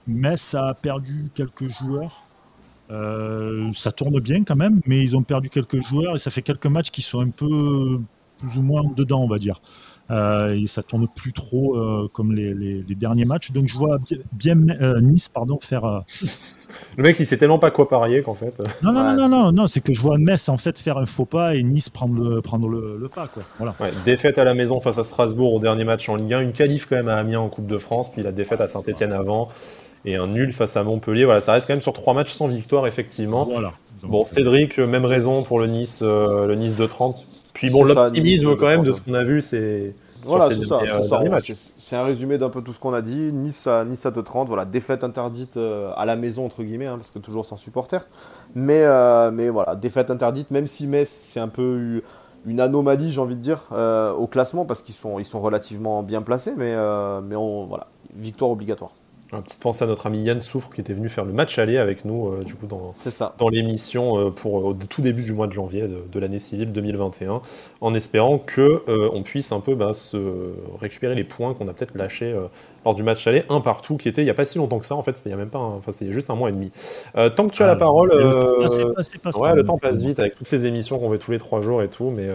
[0.08, 2.24] mais ça a perdu quelques joueurs.
[2.92, 6.42] Euh, ça tourne bien quand même, mais ils ont perdu quelques joueurs et ça fait
[6.42, 8.00] quelques matchs qui sont un peu
[8.40, 9.62] plus ou moins dedans, on va dire.
[10.12, 13.52] Euh, et ça tourne plus trop euh, comme les, les, derniers matchs.
[13.52, 14.00] Donc je vois
[14.32, 16.04] bien, Nice pardon, faire.
[16.98, 18.60] Le mec, il sait tellement pas quoi parier qu'en fait.
[18.82, 21.26] Non, non, non, non, non, c'est que je vois Metz en fait faire un faux
[21.26, 23.28] pas et Nice prendre le, prendre le, pas.
[23.28, 23.44] Quoi.
[23.60, 23.76] Voilà.
[24.04, 26.88] défaite à la maison face à Strasbourg au dernier match en Ligue 1, une qualif
[26.88, 29.50] quand même à Amiens en Coupe de France, puis la défaite à Saint-Etienne avant
[30.06, 31.26] et un nul face à Montpellier.
[31.26, 33.45] Voilà, ça reste quand même sur trois matchs sans victoire, effectivement.
[33.45, 33.74] Voilà.
[34.04, 37.26] bon, Cédric, euh, même raison pour le Nice, euh, le Nice de 30.
[37.54, 39.93] Puis bon, l'optimisme quand même de ce qu'on a vu, c'est.
[40.24, 40.82] Voilà, c'est ça.
[41.54, 43.32] C'est un résumé d'un peu tout ce qu'on a dit.
[43.32, 46.97] Nice à, nice à 2-30, voilà, défaite interdite euh, à la maison, entre guillemets, hein,
[46.97, 48.06] parce que toujours sans supporter.
[48.54, 48.86] Mais,
[49.32, 52.02] mais voilà, défaite interdite, même si Metz, c'est un peu
[52.45, 53.62] une anomalie, j'ai envie de dire,
[54.18, 56.76] au classement, parce qu'ils sont, ils sont relativement bien placés, mais,
[57.24, 58.91] mais on, voilà, victoire obligatoire.
[59.32, 61.77] Un petite pensée à notre ami Yann Souffre qui était venu faire le match aller
[61.77, 62.93] avec nous du coup dans,
[63.38, 67.41] dans l'émission pour au tout début du mois de janvier de, l'année civile 2021
[67.82, 70.17] en espérant que on puisse un peu bah, se
[70.82, 72.36] récupérer les points qu'on a peut-être lâchés
[72.86, 74.86] lors du match aller, un partout qui était il n'y a pas si longtemps que
[74.86, 76.53] ça en fait, c'était il y a même pas, enfin c'était juste un mois et
[76.53, 76.71] demi.
[77.13, 81.11] tant que tu as la parole, le temps passe vite avec toutes ces émissions qu'on
[81.11, 82.27] fait tous les trois jours et tout, mais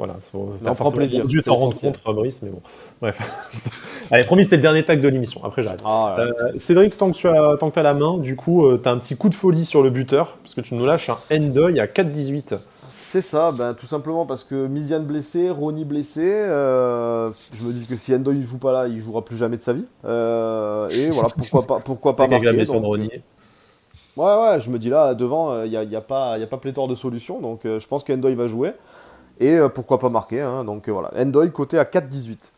[0.00, 1.26] voilà, on prend plaisir.
[1.26, 2.00] dû t'en rendre compte,
[2.42, 2.62] mais bon.
[3.02, 3.68] Bref.
[4.10, 5.42] Allez, promis, c'était le dernier tag de l'émission.
[5.44, 5.80] Après, j'arrête.
[5.84, 8.80] Ah, euh, Cédric, tant que tu as, tant que as la main, du coup, euh,
[8.82, 11.10] tu as un petit coup de folie sur le buteur, parce que tu nous lâches
[11.10, 12.54] un Endoy à 4-18.
[12.88, 16.24] C'est ça, ben, tout simplement parce que Miziane blessé, Ronnie blessé.
[16.24, 19.58] Euh, je me dis que si Endoy ne joue pas là, il jouera plus jamais
[19.58, 19.84] de sa vie.
[20.04, 22.64] et voilà, pourquoi pas, pourquoi pas marquer.
[22.64, 23.10] Donc, Ronnie.
[24.16, 26.46] Ouais, ouais, je me dis là, devant, il n'y a, y a, pas, y a
[26.46, 28.72] pas pléthore de solutions, donc je pense qu'Endoy va jouer.
[29.40, 30.42] Et euh, pourquoi pas marquer.
[30.42, 32.52] Hein, donc euh, voilà, Endoy côté à 4-18.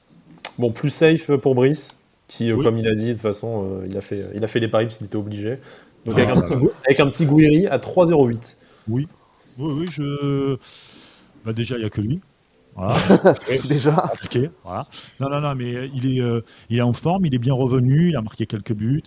[0.59, 1.97] Bon, plus safe pour Brice,
[2.29, 4.61] qui, euh, comme il a dit, de toute façon, il, a fait, il a fait
[4.61, 5.59] les paris parce qu'il était obligé.
[6.05, 6.53] Donc avec, un petit,
[6.85, 8.57] avec, un petit, Gouiri à 3-0-8.
[8.89, 9.07] Oui,
[9.59, 10.57] oui, oui, je.
[11.45, 12.21] Bah déjà, il n'y a que lui.
[12.75, 12.97] Voilà.
[13.69, 13.95] déjà.
[13.95, 14.87] Attaqué, voilà.
[15.21, 18.17] Non, non, non, mais il est, il est en forme, il est bien revenu, il
[18.17, 19.03] a marqué quelques buts.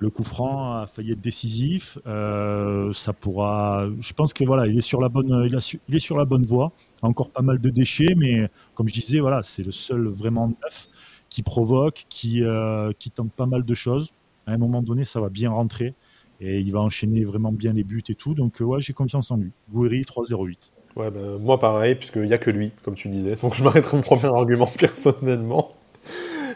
[0.00, 1.96] Le coup franc a failli être décisif.
[2.04, 3.86] ça pourra.
[4.00, 6.24] Je pense que voilà, il est sur la bonne, il, a il est sur la
[6.24, 6.72] bonne voie
[7.08, 10.88] encore pas mal de déchets, mais comme je disais, voilà, c'est le seul vraiment neuf
[11.28, 14.12] qui provoque, qui, euh, qui tente pas mal de choses.
[14.46, 15.94] À un moment donné, ça va bien rentrer
[16.40, 18.34] et il va enchaîner vraiment bien les buts et tout.
[18.34, 19.50] Donc, euh, ouais, j'ai confiance en lui.
[19.72, 20.72] Gouiri 3-0-8.
[20.96, 23.36] Ouais, bah, moi pareil, puisqu'il n'y a que lui, comme tu disais.
[23.36, 25.68] Donc, je m'arrêterai mon premier argument personnellement.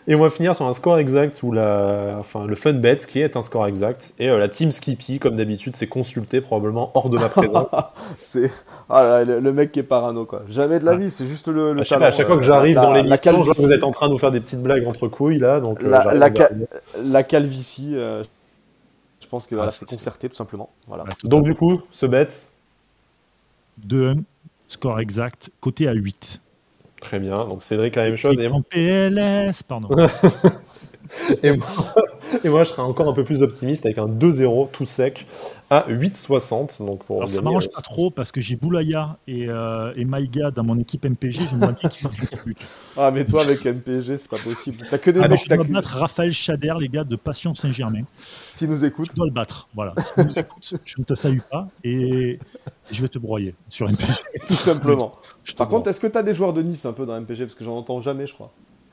[0.08, 3.20] Et on va finir sur un score exact ou la, enfin, le fun bet qui
[3.20, 4.14] est un score exact.
[4.20, 7.74] Et euh, la team Skippy, comme d'habitude, s'est consultée probablement hors de ma présence.
[8.20, 8.50] c'est
[8.88, 10.42] ah le, mec qui est parano quoi.
[10.48, 11.72] Jamais de la vie, c'est juste le.
[11.72, 14.18] le à, à chaque fois que j'arrive dans l'émission, vous êtes en train de nous
[14.18, 15.82] faire des petites blagues entre couilles là, donc.
[15.82, 15.90] Euh,
[17.02, 18.22] la, calvitie, euh,
[19.20, 20.70] je pense que ah, c'est concerté tout simplement.
[20.86, 21.04] Voilà.
[21.24, 22.28] donc du coup, ce bet?
[23.86, 24.22] 2-1,
[24.68, 26.40] score exact, côté à 8.
[27.00, 27.34] Très bien.
[27.34, 28.38] Donc Cédric, la même chose.
[28.40, 29.88] Et PLS, pardon.
[31.42, 31.66] et, moi,
[32.44, 35.26] je serai encore un peu plus optimiste avec un 2-0 tout sec
[35.70, 36.84] à 8,60.
[36.84, 40.50] Donc pour Alors ça m'arrange pas trop parce que j'ai Boulaya et, euh, et Maïga
[40.50, 41.48] dans mon équipe MPG.
[41.50, 42.58] J'aimerais bien qu'ils fassent le but.
[42.98, 44.86] Ah, mais toi avec MPG, c'est pas possible.
[44.90, 48.04] T'as que des ah, Je dois battre Raphaël Chader, les gars de Passion Saint-Germain.
[48.50, 49.08] S'il nous écoute.
[49.10, 49.68] Je dois le battre.
[49.74, 49.92] Voilà.
[49.98, 52.38] S'il nous écoute, je ne te salue pas et
[52.90, 54.14] je vais te broyer sur MPG.
[54.46, 55.16] Tout simplement.
[55.58, 57.54] Par contre, est-ce que tu as des joueurs de Nice un peu dans MPG Parce
[57.54, 58.50] que j'en entends jamais, je crois.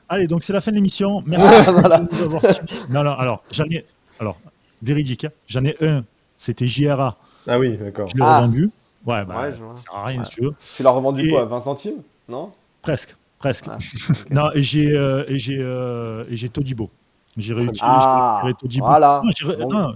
[0.08, 1.22] Allez, donc c'est la fin de l'émission.
[1.26, 2.74] Merci de nous avoir suivis.
[2.90, 3.84] Non, non, alors, j'en ai.
[4.20, 4.38] Alors,
[4.82, 5.30] véridique, hein.
[5.46, 6.04] j'en ai un.
[6.36, 7.16] C'était JRA.
[7.46, 8.08] Ah oui, d'accord.
[8.08, 8.40] Je l'ai ah.
[8.40, 8.70] revendu.
[9.06, 10.54] Ouais, bah, ça sert à rien si tu veux.
[10.76, 12.52] Tu l'as revendu quoi 20 centimes Non?
[12.80, 13.66] Presque, presque.
[13.68, 13.78] Ah,
[14.30, 16.90] non, et j'ai euh, et j'ai euh, et j'ai Todibo.
[17.36, 18.84] J'ai réutilisé ah, Todibo.
[18.84, 19.22] Voilà.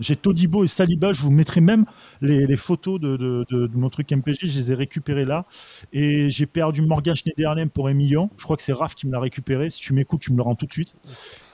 [0.00, 1.12] j'ai Todibo et Saliba.
[1.12, 1.84] Je vous mettrai même
[2.20, 4.48] les, photos de, mon truc MPG.
[4.48, 5.46] Je les ai récupérées là.
[5.92, 8.30] Et j'ai perdu Morgan Schneiderlin pour un million.
[8.38, 9.70] Je crois que c'est Raph qui me l'a récupéré.
[9.70, 10.94] Si tu m'écoutes, tu me le rends tout de suite.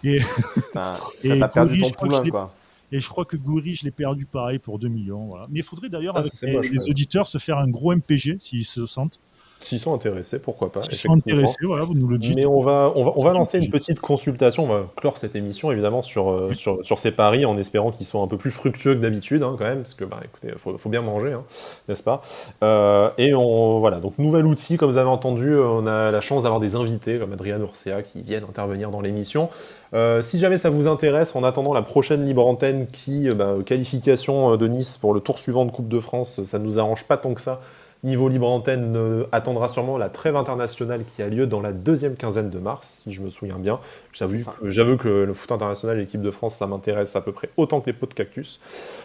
[0.03, 0.19] Et,
[1.25, 2.55] et perdu ton poulain, quoi.
[2.93, 5.27] Et je crois que Goury, je l'ai perdu pareil pour 2 millions.
[5.27, 5.47] Voilà.
[5.51, 9.19] Mais il faudrait d'ailleurs, avec les, auditeurs, se faire un gros MPG s'ils se sentent.
[9.65, 10.83] S'ils sont intéressés, pourquoi pas.
[10.83, 12.37] S'ils sont intéressés, voilà, vous nous le dites.
[12.37, 14.65] Mais on va, on va, on va lancer une petite consultation.
[14.65, 18.05] On va clore cette émission, évidemment, sur, euh, sur, sur, ces paris, en espérant qu'ils
[18.05, 20.59] soient un peu plus fructueux que d'habitude, hein, quand même, parce que, bah, écoutez, il
[20.59, 21.41] faut, faut, bien manger, hein,
[21.89, 22.21] n'est-ce pas?
[22.63, 26.43] Euh, Et on, voilà, donc nouvel outil, comme vous avez entendu, on a la chance
[26.43, 29.49] d'avoir des invités, comme Adrien Urcea, qui viennent intervenir dans l'émission.
[29.95, 34.59] Euh, si jamais ça vous intéresse, en attendant la prochaine libre antenne qui, bah, qualification
[34.59, 37.17] de Nice pour le tour suivant de Coupe de France, ça ne nous arrange pas
[37.17, 37.63] tant que ça
[38.05, 42.17] Niveau libre antenne euh, attendra sûrement la trêve internationale qui a lieu dans la deuxième
[42.17, 43.81] quinzaine de mars, si je me souviens bien.
[44.15, 47.87] J'avoue que, le foot international, l'équipe de France, ça m'intéresse à peu près autant que
[47.87, 48.61] les pots de cactus.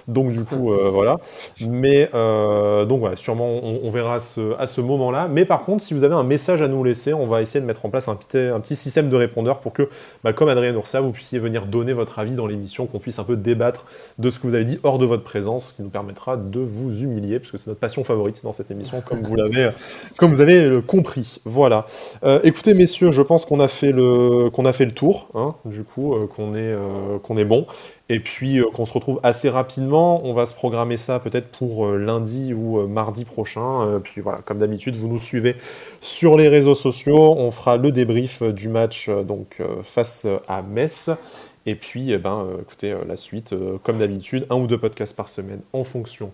[0.07, 1.19] Donc du coup, euh, voilà.
[1.61, 5.27] Mais euh, donc voilà, sûrement on, verra à ce, moment-là.
[5.27, 7.65] Mais par contre, si vous avez un message à nous laisser, on va essayer de
[7.65, 9.89] mettre en place un petit, un petit système de répondeurs pour que,
[10.23, 13.23] bah, comme Adrien Oursa, vous puissiez venir donner votre avis dans l'émission, qu'on puisse un
[13.23, 13.85] peu débattre
[14.19, 16.59] de ce que vous avez dit hors de votre présence, ce qui nous permettra de
[16.59, 19.69] vous humilier, parce que c'est notre passion favorite dans cette émission, comme vous l'avez,
[20.17, 21.41] comme vous avez compris.
[21.45, 21.85] Voilà.
[22.43, 24.91] écoutez, messieurs, je pense qu'on a fait le qu'on a fait le
[25.33, 27.65] hein, du coup, euh, qu'on est, euh, qu'on est bon.
[28.09, 30.25] Et puis euh, qu'on se retrouve assez rapidement.
[30.25, 33.99] On va se programmer ça peut-être pour lundi ou mardi prochain.
[34.03, 35.55] puis voilà, comme d'habitude, vous nous suivez
[36.01, 37.35] sur les réseaux sociaux.
[37.37, 41.09] On fera le débrief du match donc face à Metz.
[41.65, 45.61] Et puis, eh ben, écoutez, la suite, comme d'habitude, un ou deux podcasts par semaine
[45.73, 46.31] en fonction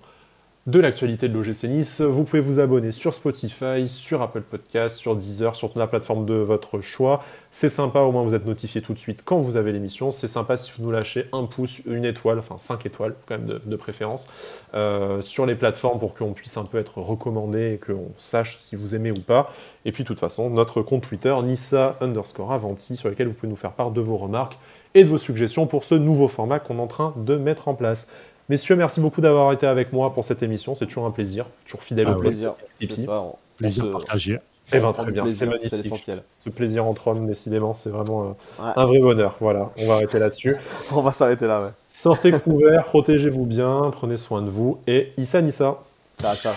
[0.65, 2.01] de l'actualité de l'OGC Nice.
[2.01, 6.33] Vous pouvez vous abonner sur Spotify, sur Apple Podcast, sur Deezer, sur la plateforme de
[6.33, 7.23] votre choix.
[7.51, 10.09] C'est sympa, au moins vous êtes notifié tout de suite quand vous avez l'émission.
[10.09, 13.59] C'est sympa si vous nous lâchez un pouce, une étoile, enfin 5 étoiles quand même
[13.63, 14.27] de, préférence,
[14.73, 18.75] euh, sur les plateformes pour qu'on puisse un peu être recommandé et qu'on sache si
[18.75, 19.53] vous aimez ou pas.
[19.85, 23.49] Et puis de toute façon, notre compte Twitter, Nissa underscore Avanti, sur lequel vous pouvez
[23.49, 24.57] nous faire part de vos remarques
[24.95, 27.75] et de vos suggestions pour ce nouveau format qu'on est en train de mettre en
[27.75, 28.07] place.
[28.49, 30.75] Messieurs, merci beaucoup d'avoir été avec moi pour cette émission.
[30.75, 32.53] C'est toujours un plaisir, toujours fidèle ah au plaisir.
[32.79, 33.23] C'est ça,
[33.57, 34.39] plaisir partagé.
[34.73, 35.93] Eh ben, très bien, c'est magnifique.
[36.35, 39.35] Ce plaisir entre hommes, décidément, c'est vraiment euh, un vrai bonheur.
[39.39, 40.57] Voilà, on va arrêter là-dessus.
[40.91, 41.71] on va s'arrêter là, ouais.
[41.87, 45.77] Sortez couverts, protégez-vous bien, prenez soin de vous et Issa Nissa.
[46.19, 46.53] Ciao, ciao.